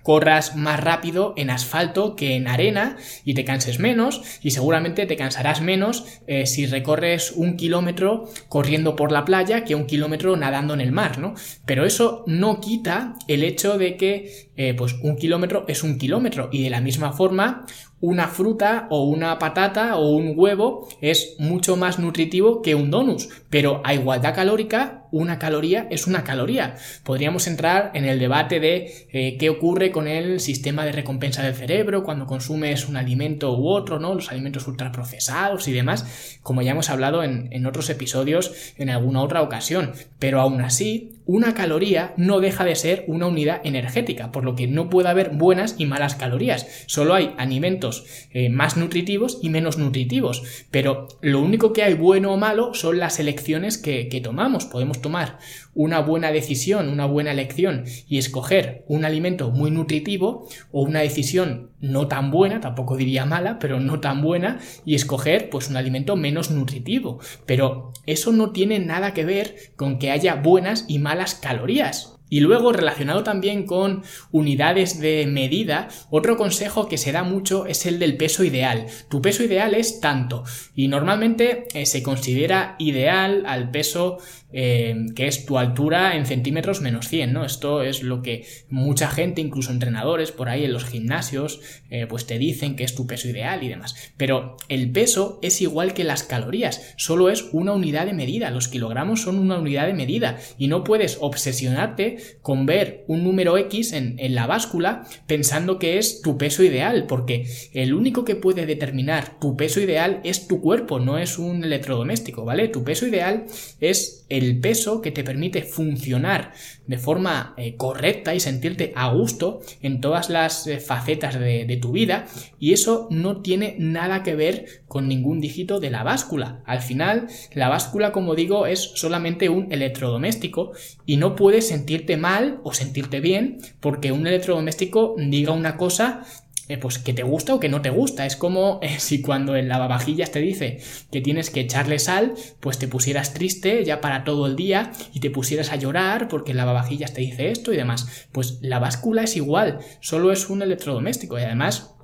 corras 0.07 0.55
más 0.55 0.79
rápido 0.79 1.33
en 1.35 1.49
asfalto 1.49 2.15
que 2.15 2.37
en 2.37 2.47
arena 2.47 2.95
y 3.25 3.33
te 3.33 3.43
canses 3.43 3.77
menos 3.77 4.21
y 4.41 4.51
seguramente 4.51 5.05
te 5.05 5.17
cansarás 5.17 5.59
menos 5.59 6.05
eh, 6.27 6.45
si 6.45 6.65
recorres 6.65 7.33
un 7.33 7.57
kilómetro 7.57 8.23
corriendo 8.47 8.95
por 8.95 9.11
la 9.11 9.25
playa 9.25 9.65
que 9.65 9.75
un 9.75 9.85
kilómetro 9.85 10.37
nadando 10.37 10.73
en 10.73 10.79
el 10.79 10.93
mar, 10.93 11.17
¿no? 11.19 11.33
Pero 11.65 11.85
eso 11.85 12.23
no 12.25 12.61
quita 12.61 13.15
el 13.27 13.43
hecho 13.43 13.77
de 13.77 13.97
que 13.97 14.46
eh, 14.57 14.73
pues 14.73 14.95
un 15.01 15.15
kilómetro 15.15 15.65
es 15.67 15.83
un 15.83 15.97
kilómetro 15.97 16.49
y 16.51 16.63
de 16.63 16.69
la 16.69 16.81
misma 16.81 17.13
forma 17.13 17.65
una 17.99 18.27
fruta 18.27 18.87
o 18.89 19.03
una 19.05 19.39
patata 19.39 19.95
o 19.95 20.11
un 20.11 20.33
huevo 20.35 20.87
es 21.01 21.35
mucho 21.39 21.75
más 21.75 21.97
nutritivo 21.97 22.61
que 22.61 22.75
un 22.75 22.91
donus, 22.91 23.29
pero 23.49 23.81
a 23.83 23.93
igualdad 23.93 24.35
calórica, 24.35 25.05
una 25.11 25.39
caloría 25.39 25.87
es 25.89 26.05
una 26.05 26.23
caloría. 26.23 26.75
Podríamos 27.03 27.47
entrar 27.47 27.91
en 27.95 28.05
el 28.05 28.19
debate 28.19 28.59
de 28.59 29.07
eh, 29.11 29.37
qué 29.37 29.49
ocurre 29.49 29.91
con 29.91 30.07
el 30.07 30.39
sistema 30.39 30.85
de 30.85 30.91
recompensa 30.91 31.41
del 31.41 31.55
cerebro 31.55 32.03
cuando 32.03 32.27
consumes 32.27 32.87
un 32.87 32.97
alimento 32.97 33.57
u 33.57 33.67
otro, 33.69 33.99
¿no? 33.99 34.13
Los 34.13 34.31
alimentos 34.31 34.67
ultraprocesados 34.67 35.67
y 35.67 35.73
demás, 35.73 36.39
como 36.43 36.61
ya 36.61 36.71
hemos 36.71 36.89
hablado 36.89 37.23
en, 37.23 37.47
en 37.51 37.65
otros 37.65 37.89
episodios 37.89 38.73
en 38.77 38.89
alguna 38.89 39.23
otra 39.23 39.41
ocasión. 39.41 39.93
Pero 40.19 40.39
aún 40.39 40.61
así, 40.61 41.16
una 41.27 41.53
caloría 41.53 42.13
no 42.17 42.39
deja 42.39 42.63
de 42.63 42.75
ser 42.75 43.03
una 43.07 43.27
unidad 43.27 43.61
energética, 43.63 44.31
por 44.31 44.43
lo 44.43 44.55
que 44.55 44.65
no 44.65 44.89
puede 44.89 45.09
haber 45.09 45.31
buenas 45.31 45.75
y 45.77 45.85
malas 45.85 46.15
calorías. 46.15 46.85
Solo 46.87 47.13
hay 47.13 47.35
alimentos 47.37 48.05
eh, 48.31 48.49
más 48.49 48.77
nutritivos 48.77 49.39
y 49.41 49.49
menos 49.49 49.77
nutritivos. 49.77 50.65
Pero 50.71 51.09
lo 51.21 51.41
único 51.41 51.73
que 51.73 51.83
hay 51.83 51.93
bueno 51.93 52.33
o 52.33 52.37
malo 52.37 52.73
son 52.73 52.97
las 52.97 53.19
elecciones 53.19 53.77
que, 53.77 54.07
que 54.07 54.21
tomamos. 54.21 54.65
Podemos 54.65 55.01
tomar 55.01 55.37
una 55.75 55.99
buena 55.99 56.31
decisión, 56.31 56.89
una 56.89 57.05
buena 57.05 57.31
elección 57.31 57.83
y 58.07 58.17
escoger 58.17 58.85
un 58.87 59.05
alimento 59.05 59.51
muy 59.51 59.69
nutritivo 59.69 60.47
o 60.71 60.81
una 60.81 61.01
decisión 61.01 61.71
no 61.79 62.07
tan 62.07 62.31
buena, 62.31 62.59
tampoco 62.59 62.97
diría 62.97 63.25
mala, 63.25 63.59
pero 63.59 63.79
no 63.79 63.99
tan 63.99 64.21
buena 64.21 64.59
y 64.85 64.95
escoger 64.95 65.49
pues 65.49 65.69
un 65.69 65.77
alimento 65.77 66.15
menos 66.15 66.51
nutritivo. 66.51 67.19
Pero 67.45 67.93
eso 68.05 68.31
no 68.31 68.51
tiene 68.51 68.79
nada 68.79 69.13
que 69.13 69.25
ver 69.25 69.55
con 69.75 69.99
que 69.99 70.11
haya 70.11 70.35
buenas 70.35 70.85
y 70.87 70.99
malas 70.99 71.35
calorías. 71.35 72.17
Y 72.29 72.41
luego, 72.41 72.73
relacionado 72.73 73.23
también 73.23 73.65
con 73.65 74.03
unidades 74.31 74.99
de 74.99 75.25
medida, 75.27 75.87
otro 76.09 76.35
consejo 76.35 76.89
que 76.89 76.97
se 76.97 77.13
da 77.13 77.23
mucho 77.23 77.65
es 77.65 77.85
el 77.85 77.99
del 77.99 78.17
peso 78.17 78.43
ideal. 78.43 78.87
Tu 79.09 79.21
peso 79.21 79.43
ideal 79.43 79.73
es 79.73 80.01
tanto 80.01 80.43
y 80.75 80.89
normalmente 80.89 81.67
eh, 81.73 81.85
se 81.85 82.03
considera 82.03 82.75
ideal 82.79 83.43
al 83.45 83.71
peso 83.71 84.17
eh, 84.53 85.07
que 85.15 85.27
es 85.27 85.45
tu 85.45 85.57
altura 85.57 86.15
en 86.15 86.25
centímetros 86.25 86.81
menos 86.81 87.09
100, 87.09 87.33
¿no? 87.33 87.43
Esto 87.43 87.81
es 87.81 88.01
lo 88.01 88.21
que 88.21 88.45
mucha 88.69 89.09
gente, 89.09 89.41
incluso 89.41 89.71
entrenadores 89.71 90.31
por 90.31 90.47
ahí 90.47 90.63
en 90.63 90.73
los 90.73 90.85
gimnasios, 90.85 91.59
eh, 91.89 92.07
pues 92.07 92.25
te 92.25 92.37
dicen 92.37 92.75
que 92.75 92.83
es 92.83 92.95
tu 92.95 93.07
peso 93.07 93.27
ideal 93.27 93.63
y 93.63 93.67
demás. 93.67 94.13
Pero 94.15 94.57
el 94.69 94.91
peso 94.91 95.39
es 95.41 95.61
igual 95.61 95.93
que 95.93 96.03
las 96.03 96.23
calorías, 96.23 96.93
solo 96.97 97.29
es 97.29 97.49
una 97.51 97.73
unidad 97.73 98.05
de 98.05 98.13
medida, 98.13 98.51
los 98.51 98.67
kilogramos 98.67 99.21
son 99.21 99.37
una 99.37 99.57
unidad 99.59 99.87
de 99.87 99.93
medida 99.93 100.37
y 100.57 100.67
no 100.67 100.83
puedes 100.83 101.17
obsesionarte 101.19 102.17
con 102.41 102.65
ver 102.65 103.03
un 103.07 103.23
número 103.23 103.57
X 103.57 103.93
en, 103.93 104.15
en 104.17 104.35
la 104.35 104.47
báscula 104.47 105.03
pensando 105.27 105.77
que 105.79 105.97
es 105.97 106.21
tu 106.21 106.37
peso 106.37 106.63
ideal, 106.63 107.05
porque 107.07 107.47
el 107.73 107.93
único 107.93 108.23
que 108.23 108.35
puede 108.35 108.65
determinar 108.65 109.39
tu 109.39 109.57
peso 109.57 109.81
ideal 109.81 110.21
es 110.23 110.47
tu 110.47 110.61
cuerpo, 110.61 110.99
no 110.99 111.17
es 111.17 111.37
un 111.37 111.63
electrodoméstico, 111.63 112.45
¿vale? 112.45 112.67
Tu 112.69 112.83
peso 112.83 113.05
ideal 113.07 113.45
es 113.79 114.25
el 114.37 114.59
peso 114.59 115.01
que 115.01 115.11
te 115.11 115.23
permite 115.23 115.61
funcionar 115.63 116.53
de 116.85 116.97
forma 116.97 117.53
eh, 117.57 117.75
correcta 117.75 118.33
y 118.33 118.39
sentirte 118.39 118.93
a 118.95 119.11
gusto 119.11 119.61
en 119.81 120.01
todas 120.01 120.29
las 120.29 120.67
eh, 120.67 120.79
facetas 120.79 121.39
de, 121.39 121.65
de, 121.65 121.77
tu 121.77 121.91
vida 121.91 122.25
y 122.59 122.73
eso 122.73 123.07
no 123.11 123.41
tiene 123.41 123.75
nada 123.77 124.23
que 124.23 124.35
ver 124.35 124.65
con 124.87 125.07
ningún 125.07 125.41
dígito 125.41 125.79
de 125.79 125.89
la 125.89 126.03
báscula. 126.03 126.61
Al 126.65 126.81
final, 126.81 127.27
la 127.53 127.69
báscula, 127.69 128.11
como 128.11 128.35
digo, 128.35 128.67
es 128.67 128.79
solamente 128.95 129.49
un 129.49 129.71
electrodoméstico 129.71 130.71
y 131.05 131.17
no 131.17 131.35
puedes 131.35 131.67
sentirte 131.67 132.17
mal 132.17 132.59
o 132.63 132.73
sentirte 132.73 133.19
bien 133.19 133.59
porque 133.79 134.11
un 134.11 134.25
electrodoméstico 134.25 135.15
diga 135.17 135.51
una 135.51 135.77
cosa 135.77 136.23
eh, 136.67 136.77
pues 136.77 136.99
que 136.99 137.13
te 137.13 137.23
gusta 137.23 137.53
o 137.53 137.59
que 137.59 137.69
no 137.69 137.81
te 137.81 137.89
gusta. 137.89 138.25
Es 138.25 138.35
como 138.35 138.79
eh, 138.81 138.99
si 138.99 139.21
cuando 139.21 139.55
el 139.55 139.67
lavavajillas 139.67 140.31
te 140.31 140.39
dice 140.39 140.79
que 141.11 141.21
tienes 141.21 141.49
que 141.49 141.61
echarle 141.61 141.99
sal, 141.99 142.33
pues 142.59 142.77
te 142.77 142.87
pusieras 142.87 143.33
triste 143.33 143.83
ya 143.83 144.01
para 144.01 144.23
todo 144.23 144.47
el 144.47 144.55
día 144.55 144.91
y 145.13 145.19
te 145.19 145.29
pusieras 145.29 145.71
a 145.71 145.75
llorar 145.75 146.27
porque 146.27 146.51
el 146.51 146.57
lavavajillas 146.57 147.13
te 147.13 147.21
dice 147.21 147.51
esto 147.51 147.73
y 147.73 147.77
demás. 147.77 148.27
Pues 148.31 148.59
la 148.61 148.79
báscula 148.79 149.23
es 149.23 149.35
igual, 149.35 149.79
solo 150.01 150.31
es 150.31 150.49
un 150.49 150.61
electrodoméstico 150.61 151.39
y 151.39 151.43
además 151.43 151.96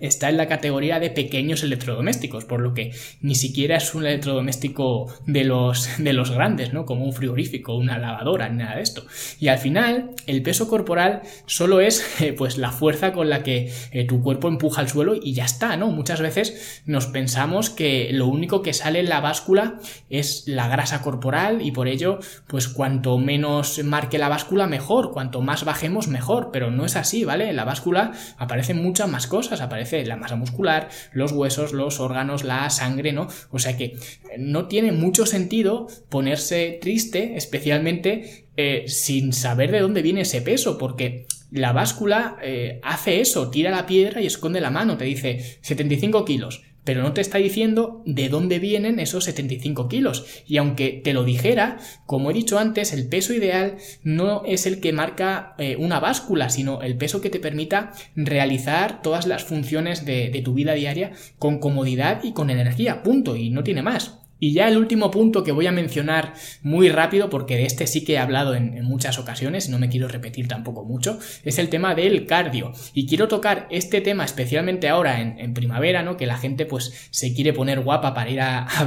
está 0.00 0.28
en 0.28 0.36
la 0.36 0.48
categoría 0.48 0.98
de 1.00 1.10
pequeños 1.10 1.62
electrodomésticos, 1.62 2.44
por 2.44 2.60
lo 2.60 2.74
que 2.74 2.92
ni 3.20 3.34
siquiera 3.34 3.76
es 3.76 3.94
un 3.94 4.06
electrodoméstico 4.06 5.12
de 5.26 5.44
los, 5.44 5.88
de 5.98 6.12
los 6.12 6.30
grandes, 6.30 6.72
¿no? 6.72 6.84
Como 6.84 7.04
un 7.04 7.12
frigorífico, 7.12 7.76
una 7.76 7.98
lavadora, 7.98 8.48
nada 8.48 8.76
de 8.76 8.82
esto. 8.82 9.06
Y 9.38 9.48
al 9.48 9.58
final, 9.58 10.10
el 10.26 10.42
peso 10.42 10.68
corporal 10.68 11.22
solo 11.46 11.80
es, 11.80 12.20
eh, 12.20 12.32
pues, 12.32 12.58
la 12.58 12.72
fuerza 12.72 13.12
con 13.12 13.28
la 13.28 13.42
que 13.42 13.72
eh, 13.92 14.04
tu 14.04 14.22
cuerpo 14.22 14.48
empuja 14.48 14.80
al 14.80 14.88
suelo 14.88 15.14
y 15.14 15.34
ya 15.34 15.44
está, 15.44 15.76
¿no? 15.76 15.88
Muchas 15.90 16.20
veces 16.20 16.82
nos 16.86 17.06
pensamos 17.06 17.70
que 17.70 18.10
lo 18.12 18.26
único 18.26 18.62
que 18.62 18.72
sale 18.72 19.00
en 19.00 19.08
la 19.08 19.20
báscula 19.20 19.78
es 20.10 20.44
la 20.46 20.68
grasa 20.68 21.02
corporal 21.02 21.62
y 21.62 21.70
por 21.70 21.88
ello, 21.88 22.18
pues, 22.46 22.68
cuanto 22.68 23.18
menos 23.18 23.82
marque 23.84 24.18
la 24.18 24.28
báscula, 24.28 24.66
mejor, 24.66 25.12
cuanto 25.12 25.40
más 25.40 25.64
bajemos, 25.64 26.08
mejor, 26.08 26.50
pero 26.52 26.70
no 26.70 26.84
es 26.84 26.96
así, 26.96 27.24
¿vale? 27.24 27.50
En 27.50 27.56
la 27.56 27.64
báscula 27.64 28.12
aparecen 28.38 28.82
muchas 28.82 29.08
más 29.08 29.26
cosas, 29.26 29.60
aparecen 29.60 29.83
la 30.06 30.16
masa 30.16 30.36
muscular, 30.36 30.88
los 31.12 31.32
huesos, 31.32 31.72
los 31.72 32.00
órganos, 32.00 32.44
la 32.44 32.68
sangre, 32.70 33.12
¿no? 33.12 33.28
O 33.50 33.58
sea 33.58 33.76
que 33.76 33.96
no 34.38 34.66
tiene 34.66 34.92
mucho 34.92 35.26
sentido 35.26 35.88
ponerse 36.08 36.78
triste, 36.80 37.36
especialmente 37.36 38.46
eh, 38.56 38.84
sin 38.86 39.32
saber 39.32 39.70
de 39.70 39.80
dónde 39.80 40.02
viene 40.02 40.22
ese 40.22 40.42
peso, 40.42 40.78
porque 40.78 41.26
la 41.50 41.72
báscula 41.72 42.36
eh, 42.42 42.80
hace 42.82 43.20
eso, 43.20 43.50
tira 43.50 43.70
la 43.70 43.86
piedra 43.86 44.20
y 44.20 44.26
esconde 44.26 44.60
la 44.60 44.70
mano, 44.70 44.96
te 44.96 45.04
dice 45.04 45.58
75 45.62 46.24
kilos 46.24 46.62
pero 46.84 47.02
no 47.02 47.12
te 47.12 47.20
está 47.20 47.38
diciendo 47.38 48.02
de 48.06 48.28
dónde 48.28 48.58
vienen 48.58 49.00
esos 49.00 49.24
75 49.24 49.88
kilos. 49.88 50.26
Y 50.46 50.58
aunque 50.58 51.00
te 51.02 51.12
lo 51.12 51.24
dijera, 51.24 51.78
como 52.06 52.30
he 52.30 52.34
dicho 52.34 52.58
antes, 52.58 52.92
el 52.92 53.08
peso 53.08 53.32
ideal 53.32 53.76
no 54.02 54.42
es 54.46 54.66
el 54.66 54.80
que 54.80 54.92
marca 54.92 55.54
eh, 55.58 55.76
una 55.76 56.00
báscula, 56.00 56.50
sino 56.50 56.82
el 56.82 56.96
peso 56.96 57.20
que 57.20 57.30
te 57.30 57.40
permita 57.40 57.92
realizar 58.14 59.02
todas 59.02 59.26
las 59.26 59.44
funciones 59.44 60.04
de, 60.04 60.30
de 60.30 60.42
tu 60.42 60.54
vida 60.54 60.74
diaria 60.74 61.12
con 61.38 61.58
comodidad 61.58 62.22
y 62.22 62.32
con 62.32 62.50
energía, 62.50 63.02
punto, 63.02 63.36
y 63.36 63.50
no 63.50 63.64
tiene 63.64 63.82
más. 63.82 64.23
Y 64.38 64.52
ya 64.52 64.68
el 64.68 64.76
último 64.76 65.10
punto 65.10 65.44
que 65.44 65.52
voy 65.52 65.66
a 65.66 65.72
mencionar 65.72 66.34
muy 66.62 66.88
rápido, 66.88 67.30
porque 67.30 67.56
de 67.56 67.66
este 67.66 67.86
sí 67.86 68.04
que 68.04 68.14
he 68.14 68.18
hablado 68.18 68.54
en, 68.54 68.82
muchas 68.84 69.18
ocasiones, 69.18 69.68
no 69.68 69.78
me 69.78 69.88
quiero 69.88 70.08
repetir 70.08 70.48
tampoco 70.48 70.84
mucho, 70.84 71.18
es 71.44 71.58
el 71.58 71.68
tema 71.68 71.94
del 71.94 72.26
cardio. 72.26 72.72
Y 72.92 73.06
quiero 73.06 73.28
tocar 73.28 73.66
este 73.70 74.00
tema 74.00 74.24
especialmente 74.24 74.88
ahora 74.88 75.20
en, 75.20 75.54
primavera, 75.54 76.02
¿no? 76.02 76.16
Que 76.16 76.26
la 76.26 76.36
gente 76.36 76.66
pues 76.66 77.08
se 77.10 77.32
quiere 77.34 77.52
poner 77.52 77.80
guapa 77.80 78.14
para 78.14 78.30
ir 78.30 78.40
a, 78.40 78.64
a 78.64 78.84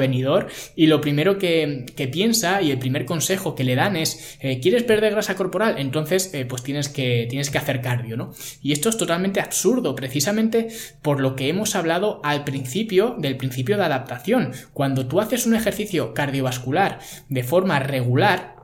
y 0.75 0.87
lo 0.87 1.01
primero 1.01 1.37
que, 1.37 1.85
piensa 2.11 2.61
y 2.61 2.71
el 2.71 2.79
primer 2.79 3.05
consejo 3.05 3.55
que 3.55 3.63
le 3.63 3.75
dan 3.75 3.97
es, 3.97 4.37
eh, 4.39 4.59
¿quieres 4.59 4.83
perder 4.83 5.11
grasa 5.11 5.35
corporal? 5.35 5.75
Entonces 5.77 6.33
eh, 6.33 6.45
pues 6.45 6.63
tienes 6.63 6.89
que, 6.89 7.27
tienes 7.29 7.49
que 7.49 7.57
hacer 7.57 7.81
cardio, 7.81 8.15
¿no? 8.15 8.31
Y 8.61 8.71
esto 8.71 8.89
es 8.89 8.97
totalmente 8.97 9.41
absurdo, 9.41 9.95
precisamente 9.95 10.69
por 11.01 11.19
lo 11.19 11.35
que 11.35 11.49
hemos 11.49 11.75
hablado 11.75 12.21
al 12.23 12.43
principio 12.43 13.15
del 13.17 13.37
principio 13.37 13.77
de 13.77 13.83
adaptación. 13.83 14.51
Cuando 14.73 15.07
tú 15.07 15.19
haces 15.19 15.36
un 15.45 15.55
ejercicio 15.55 16.13
cardiovascular 16.13 16.99
de 17.29 17.43
forma 17.43 17.79
regular, 17.79 18.57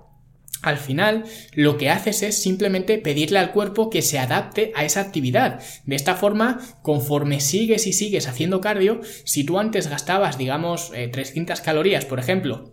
al 0.63 0.77
final 0.77 1.25
lo 1.53 1.77
que 1.77 1.89
haces 1.89 2.23
es 2.23 2.41
simplemente 2.41 2.97
pedirle 2.97 3.37
al 3.37 3.51
cuerpo 3.51 3.89
que 3.89 4.01
se 4.01 4.17
adapte 4.17 4.71
a 4.75 4.85
esa 4.85 5.01
actividad. 5.01 5.61
De 5.85 5.95
esta 5.95 6.15
forma, 6.15 6.61
conforme 6.81 7.41
sigues 7.41 7.85
y 7.85 7.93
sigues 7.93 8.27
haciendo 8.27 8.61
cardio, 8.61 9.01
si 9.25 9.43
tú 9.43 9.59
antes 9.59 9.87
gastabas, 9.87 10.37
digamos, 10.37 10.91
300 10.91 11.59
eh, 11.59 11.63
calorías, 11.63 12.05
por 12.05 12.19
ejemplo, 12.19 12.71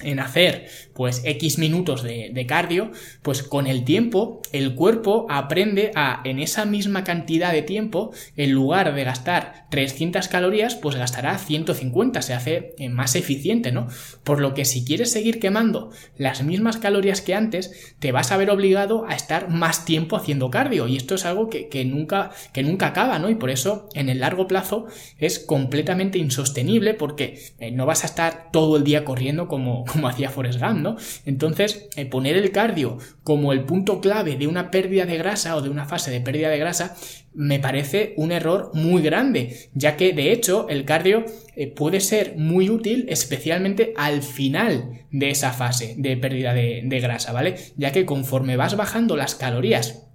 en 0.00 0.20
hacer 0.20 0.68
pues 0.94 1.22
X 1.24 1.58
minutos 1.58 2.02
de, 2.02 2.30
de, 2.32 2.46
cardio, 2.46 2.90
pues 3.22 3.42
con 3.42 3.66
el 3.66 3.84
tiempo 3.84 4.42
el 4.52 4.74
cuerpo 4.74 5.26
aprende 5.30 5.90
a 5.94 6.20
en 6.24 6.38
esa 6.38 6.64
misma 6.64 7.04
cantidad 7.04 7.52
de 7.52 7.62
tiempo, 7.62 8.12
en 8.36 8.52
lugar 8.52 8.94
de 8.94 9.04
gastar 9.04 9.66
300 9.70 10.28
calorías, 10.28 10.74
pues 10.74 10.96
gastará 10.96 11.38
150, 11.38 12.22
se 12.22 12.34
hace 12.34 12.74
eh, 12.78 12.88
más 12.88 13.14
eficiente, 13.14 13.72
¿no? 13.72 13.88
Por 14.24 14.40
lo 14.40 14.54
que 14.54 14.64
si 14.64 14.84
quieres 14.84 15.12
seguir 15.12 15.40
quemando 15.40 15.90
las 16.16 16.42
mismas 16.42 16.76
calorías 16.76 17.20
que 17.20 17.34
antes, 17.34 17.96
te 17.98 18.12
vas 18.12 18.32
a 18.32 18.36
ver 18.36 18.50
obligado 18.50 19.06
a 19.06 19.14
estar 19.14 19.48
más 19.48 19.84
tiempo 19.84 20.16
haciendo 20.16 20.50
cardio 20.50 20.88
y 20.88 20.96
esto 20.96 21.14
es 21.14 21.24
algo 21.24 21.48
que, 21.48 21.84
nunca, 21.84 22.30
que 22.52 22.62
nunca 22.62 22.88
acaba, 22.88 23.18
¿no? 23.18 23.30
Y 23.30 23.34
por 23.34 23.50
eso 23.50 23.88
en 23.94 24.08
el 24.08 24.20
largo 24.20 24.46
plazo 24.46 24.86
es 25.18 25.38
completamente 25.38 26.18
insostenible 26.18 26.94
porque 26.94 27.38
eh, 27.58 27.70
no 27.70 27.86
vas 27.86 28.04
a 28.04 28.06
estar 28.06 28.50
todo 28.52 28.76
el 28.76 28.84
día 28.84 29.04
corriendo 29.04 29.48
como 29.48 29.85
como 29.86 30.08
hacía 30.08 30.30
Forrest 30.30 30.60
Gump, 30.60 30.80
¿no? 30.80 30.96
Entonces, 31.24 31.88
eh, 31.96 32.06
poner 32.06 32.36
el 32.36 32.50
cardio 32.50 32.98
como 33.22 33.52
el 33.52 33.64
punto 33.64 34.00
clave 34.00 34.36
de 34.36 34.46
una 34.46 34.70
pérdida 34.70 35.06
de 35.06 35.18
grasa 35.18 35.56
o 35.56 35.62
de 35.62 35.70
una 35.70 35.86
fase 35.86 36.10
de 36.10 36.20
pérdida 36.20 36.48
de 36.48 36.58
grasa 36.58 36.96
me 37.34 37.58
parece 37.58 38.14
un 38.16 38.32
error 38.32 38.70
muy 38.72 39.02
grande, 39.02 39.68
ya 39.74 39.96
que 39.96 40.14
de 40.14 40.32
hecho 40.32 40.68
el 40.70 40.86
cardio 40.86 41.26
eh, 41.54 41.66
puede 41.66 42.00
ser 42.00 42.34
muy 42.36 42.70
útil 42.70 43.06
especialmente 43.10 43.92
al 43.96 44.22
final 44.22 45.04
de 45.10 45.30
esa 45.30 45.52
fase 45.52 45.94
de 45.98 46.16
pérdida 46.16 46.54
de, 46.54 46.82
de 46.84 47.00
grasa, 47.00 47.32
¿vale? 47.32 47.56
Ya 47.76 47.92
que 47.92 48.06
conforme 48.06 48.56
vas 48.56 48.76
bajando 48.76 49.16
las 49.16 49.34
calorías 49.34 50.05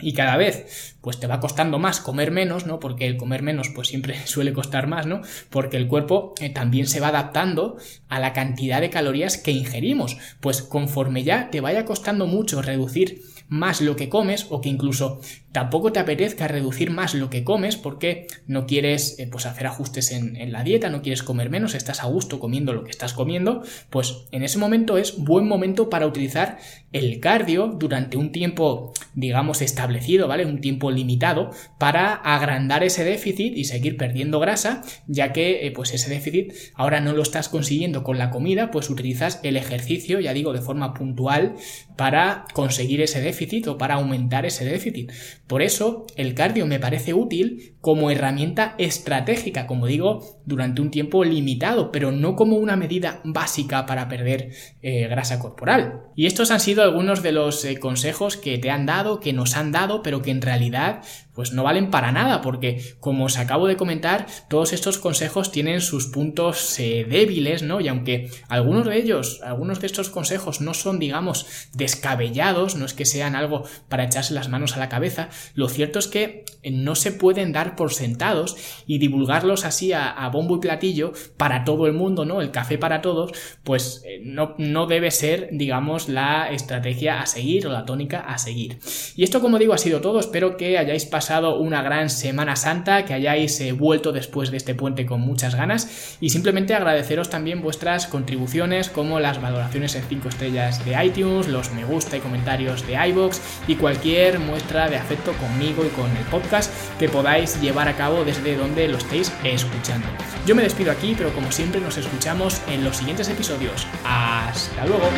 y 0.00 0.12
cada 0.12 0.36
vez 0.36 0.96
pues 1.00 1.18
te 1.18 1.26
va 1.26 1.40
costando 1.40 1.78
más 1.78 2.00
comer 2.00 2.30
menos, 2.30 2.66
¿no? 2.66 2.80
Porque 2.80 3.06
el 3.06 3.16
comer 3.16 3.42
menos 3.42 3.70
pues 3.74 3.88
siempre 3.88 4.18
suele 4.26 4.52
costar 4.52 4.86
más, 4.86 5.06
¿no? 5.06 5.22
Porque 5.50 5.76
el 5.76 5.88
cuerpo 5.88 6.34
eh, 6.40 6.50
también 6.50 6.86
se 6.86 7.00
va 7.00 7.08
adaptando 7.08 7.76
a 8.08 8.20
la 8.20 8.32
cantidad 8.32 8.80
de 8.80 8.90
calorías 8.90 9.38
que 9.38 9.52
ingerimos. 9.52 10.16
Pues 10.40 10.62
conforme 10.62 11.22
ya 11.22 11.50
te 11.50 11.60
vaya 11.60 11.84
costando 11.84 12.26
mucho 12.26 12.62
reducir 12.62 13.22
más 13.48 13.80
lo 13.80 13.96
que 13.96 14.08
comes 14.08 14.46
o 14.50 14.60
que 14.60 14.68
incluso 14.68 15.20
tampoco 15.52 15.92
te 15.92 16.00
apetezca 16.00 16.48
reducir 16.48 16.90
más 16.90 17.14
lo 17.14 17.30
que 17.30 17.44
comes 17.44 17.76
porque 17.76 18.26
no 18.46 18.66
quieres 18.66 19.18
eh, 19.18 19.26
pues 19.30 19.46
hacer 19.46 19.66
ajustes 19.66 20.12
en, 20.12 20.52
la 20.52 20.62
dieta, 20.62 20.90
no 20.90 21.00
quieres 21.00 21.22
comer 21.22 21.48
menos, 21.48 21.74
estás 21.74 22.02
a 22.02 22.06
gusto 22.06 22.38
comiendo 22.38 22.72
lo 22.72 22.84
que 22.84 22.90
estás 22.90 23.14
comiendo, 23.14 23.62
pues 23.88 24.26
en 24.32 24.42
ese 24.42 24.58
momento 24.58 24.98
es 24.98 25.16
buen 25.16 25.48
momento 25.48 25.88
para 25.88 26.06
utilizar 26.06 26.58
el 26.92 27.20
cardio 27.20 27.68
durante 27.68 28.16
un 28.16 28.32
tiempo, 28.32 28.92
digamos, 29.14 29.62
establecido, 29.62 30.28
¿vale? 30.28 30.44
Un 30.44 30.60
tiempo 30.60 30.90
limitado 30.90 31.50
para 31.78 32.14
agrandar 32.14 32.84
ese 32.84 33.04
déficit 33.04 33.56
y 33.56 33.64
seguir 33.64 33.96
perdiendo 33.96 34.40
grasa, 34.40 34.82
ya 35.06 35.32
que 35.32 35.66
eh, 35.66 35.70
pues 35.70 35.92
ese 35.94 36.10
déficit 36.10 36.52
ahora 36.74 37.00
no 37.00 37.12
lo 37.12 37.22
estás 37.22 37.48
consiguiendo 37.48 38.02
con 38.02 38.18
la 38.18 38.30
comida, 38.30 38.70
pues 38.70 38.90
utilizas 38.90 39.40
el 39.42 39.56
ejercicio, 39.56 40.20
ya 40.20 40.32
digo, 40.32 40.52
de 40.52 40.60
forma 40.60 40.94
puntual 40.94 41.54
para 41.96 42.44
conseguir 42.52 43.00
ese 43.00 43.20
déficit 43.20 43.66
o 43.68 43.78
para 43.78 43.94
aumentar 43.94 44.46
ese 44.46 44.64
déficit. 44.64 45.10
Por 45.46 45.62
eso 45.62 46.06
el 46.16 46.34
cardio 46.34 46.66
me 46.66 46.78
parece 46.78 47.14
útil 47.14 47.74
como 47.80 48.10
herramienta 48.10 48.74
estratégica, 48.78 49.66
como 49.66 49.86
digo, 49.86 50.40
durante 50.44 50.82
un 50.82 50.90
tiempo 50.90 51.24
limitado, 51.24 51.90
pero 51.92 52.12
no 52.12 52.36
como 52.36 52.56
una 52.56 52.76
medida 52.76 53.20
básica 53.24 53.86
para 53.86 54.08
perder 54.08 54.50
eh, 54.82 55.08
grasa 55.08 55.38
corporal. 55.38 56.02
Y 56.14 56.26
estos 56.26 56.50
han 56.50 56.60
sido 56.60 56.82
algunos 56.82 57.22
de 57.22 57.32
los 57.32 57.64
eh, 57.64 57.78
consejos 57.78 58.36
que 58.36 58.58
te 58.58 58.70
han 58.70 58.86
dado, 58.86 59.20
que 59.20 59.32
nos 59.32 59.56
han 59.56 59.72
dado, 59.72 60.02
pero 60.02 60.22
que 60.22 60.30
en 60.30 60.42
realidad 60.42 61.02
pues 61.36 61.52
no 61.52 61.62
valen 61.62 61.90
para 61.90 62.10
nada, 62.10 62.40
porque 62.40 62.96
como 62.98 63.26
os 63.26 63.38
acabo 63.38 63.68
de 63.68 63.76
comentar, 63.76 64.26
todos 64.48 64.72
estos 64.72 64.98
consejos 64.98 65.52
tienen 65.52 65.80
sus 65.80 66.06
puntos 66.06 66.78
eh, 66.80 67.06
débiles, 67.08 67.62
¿no? 67.62 67.80
Y 67.80 67.88
aunque 67.88 68.30
algunos 68.48 68.86
de 68.86 68.96
ellos, 68.96 69.40
algunos 69.44 69.80
de 69.80 69.86
estos 69.86 70.08
consejos 70.08 70.60
no 70.60 70.74
son, 70.74 70.98
digamos, 70.98 71.46
descabellados, 71.74 72.74
no 72.74 72.86
es 72.86 72.94
que 72.94 73.04
sean 73.04 73.36
algo 73.36 73.64
para 73.88 74.04
echarse 74.04 74.34
las 74.34 74.48
manos 74.48 74.76
a 74.76 74.80
la 74.80 74.88
cabeza, 74.88 75.28
lo 75.54 75.68
cierto 75.68 75.98
es 75.98 76.08
que 76.08 76.44
no 76.64 76.94
se 76.94 77.12
pueden 77.12 77.52
dar 77.52 77.76
por 77.76 77.92
sentados 77.92 78.56
y 78.86 78.98
divulgarlos 78.98 79.64
así 79.64 79.92
a, 79.92 80.26
bombo 80.32 80.56
y 80.56 80.60
platillo 80.60 81.12
para 81.36 81.64
todo 81.64 81.86
el 81.86 81.92
mundo, 81.92 82.24
¿no? 82.24 82.40
El 82.40 82.50
café 82.50 82.78
para 82.78 83.02
todos, 83.02 83.32
pues 83.62 84.02
eh, 84.04 84.20
no, 84.22 84.54
no 84.58 84.86
debe 84.86 85.10
ser, 85.10 85.50
digamos, 85.52 86.08
la 86.08 86.50
estrategia 86.50 87.20
a 87.20 87.26
seguir 87.26 87.66
o 87.66 87.70
la 87.70 87.84
tónica 87.84 88.20
a 88.20 88.38
seguir. 88.38 88.78
Y 89.14 89.22
esto, 89.22 89.40
como 89.40 89.58
digo, 89.58 89.74
ha 89.74 89.78
sido 89.78 90.00
todo. 90.00 90.18
Espero 90.18 90.56
que 90.56 90.78
hayáis 90.78 91.04
una 91.28 91.82
gran 91.82 92.08
Semana 92.08 92.56
Santa, 92.56 93.04
que 93.04 93.12
hayáis 93.12 93.60
eh, 93.60 93.72
vuelto 93.72 94.12
después 94.12 94.50
de 94.50 94.56
este 94.56 94.74
puente 94.74 95.06
con 95.06 95.20
muchas 95.20 95.54
ganas 95.54 96.16
y 96.20 96.30
simplemente 96.30 96.74
agradeceros 96.74 97.30
también 97.30 97.62
vuestras 97.62 98.06
contribuciones 98.06 98.88
como 98.88 99.18
las 99.18 99.40
valoraciones 99.40 99.94
en 99.96 100.04
5 100.04 100.28
estrellas 100.28 100.84
de 100.84 101.04
iTunes, 101.04 101.48
los 101.48 101.72
me 101.72 101.84
gusta 101.84 102.16
y 102.16 102.20
comentarios 102.20 102.86
de 102.86 102.94
iBox 103.08 103.40
y 103.66 103.74
cualquier 103.74 104.38
muestra 104.38 104.88
de 104.88 104.96
afecto 104.96 105.32
conmigo 105.32 105.84
y 105.84 105.88
con 105.88 106.16
el 106.16 106.24
podcast 106.30 106.72
que 106.98 107.08
podáis 107.08 107.60
llevar 107.60 107.88
a 107.88 107.96
cabo 107.96 108.24
desde 108.24 108.56
donde 108.56 108.86
lo 108.88 108.98
estéis 108.98 109.32
escuchando. 109.42 110.06
Yo 110.46 110.54
me 110.54 110.62
despido 110.62 110.92
aquí, 110.92 111.14
pero 111.16 111.32
como 111.34 111.50
siempre 111.50 111.80
nos 111.80 111.96
escuchamos 111.98 112.60
en 112.68 112.84
los 112.84 112.96
siguientes 112.96 113.28
episodios. 113.28 113.86
Hasta 114.04 114.86
luego. 114.86 115.08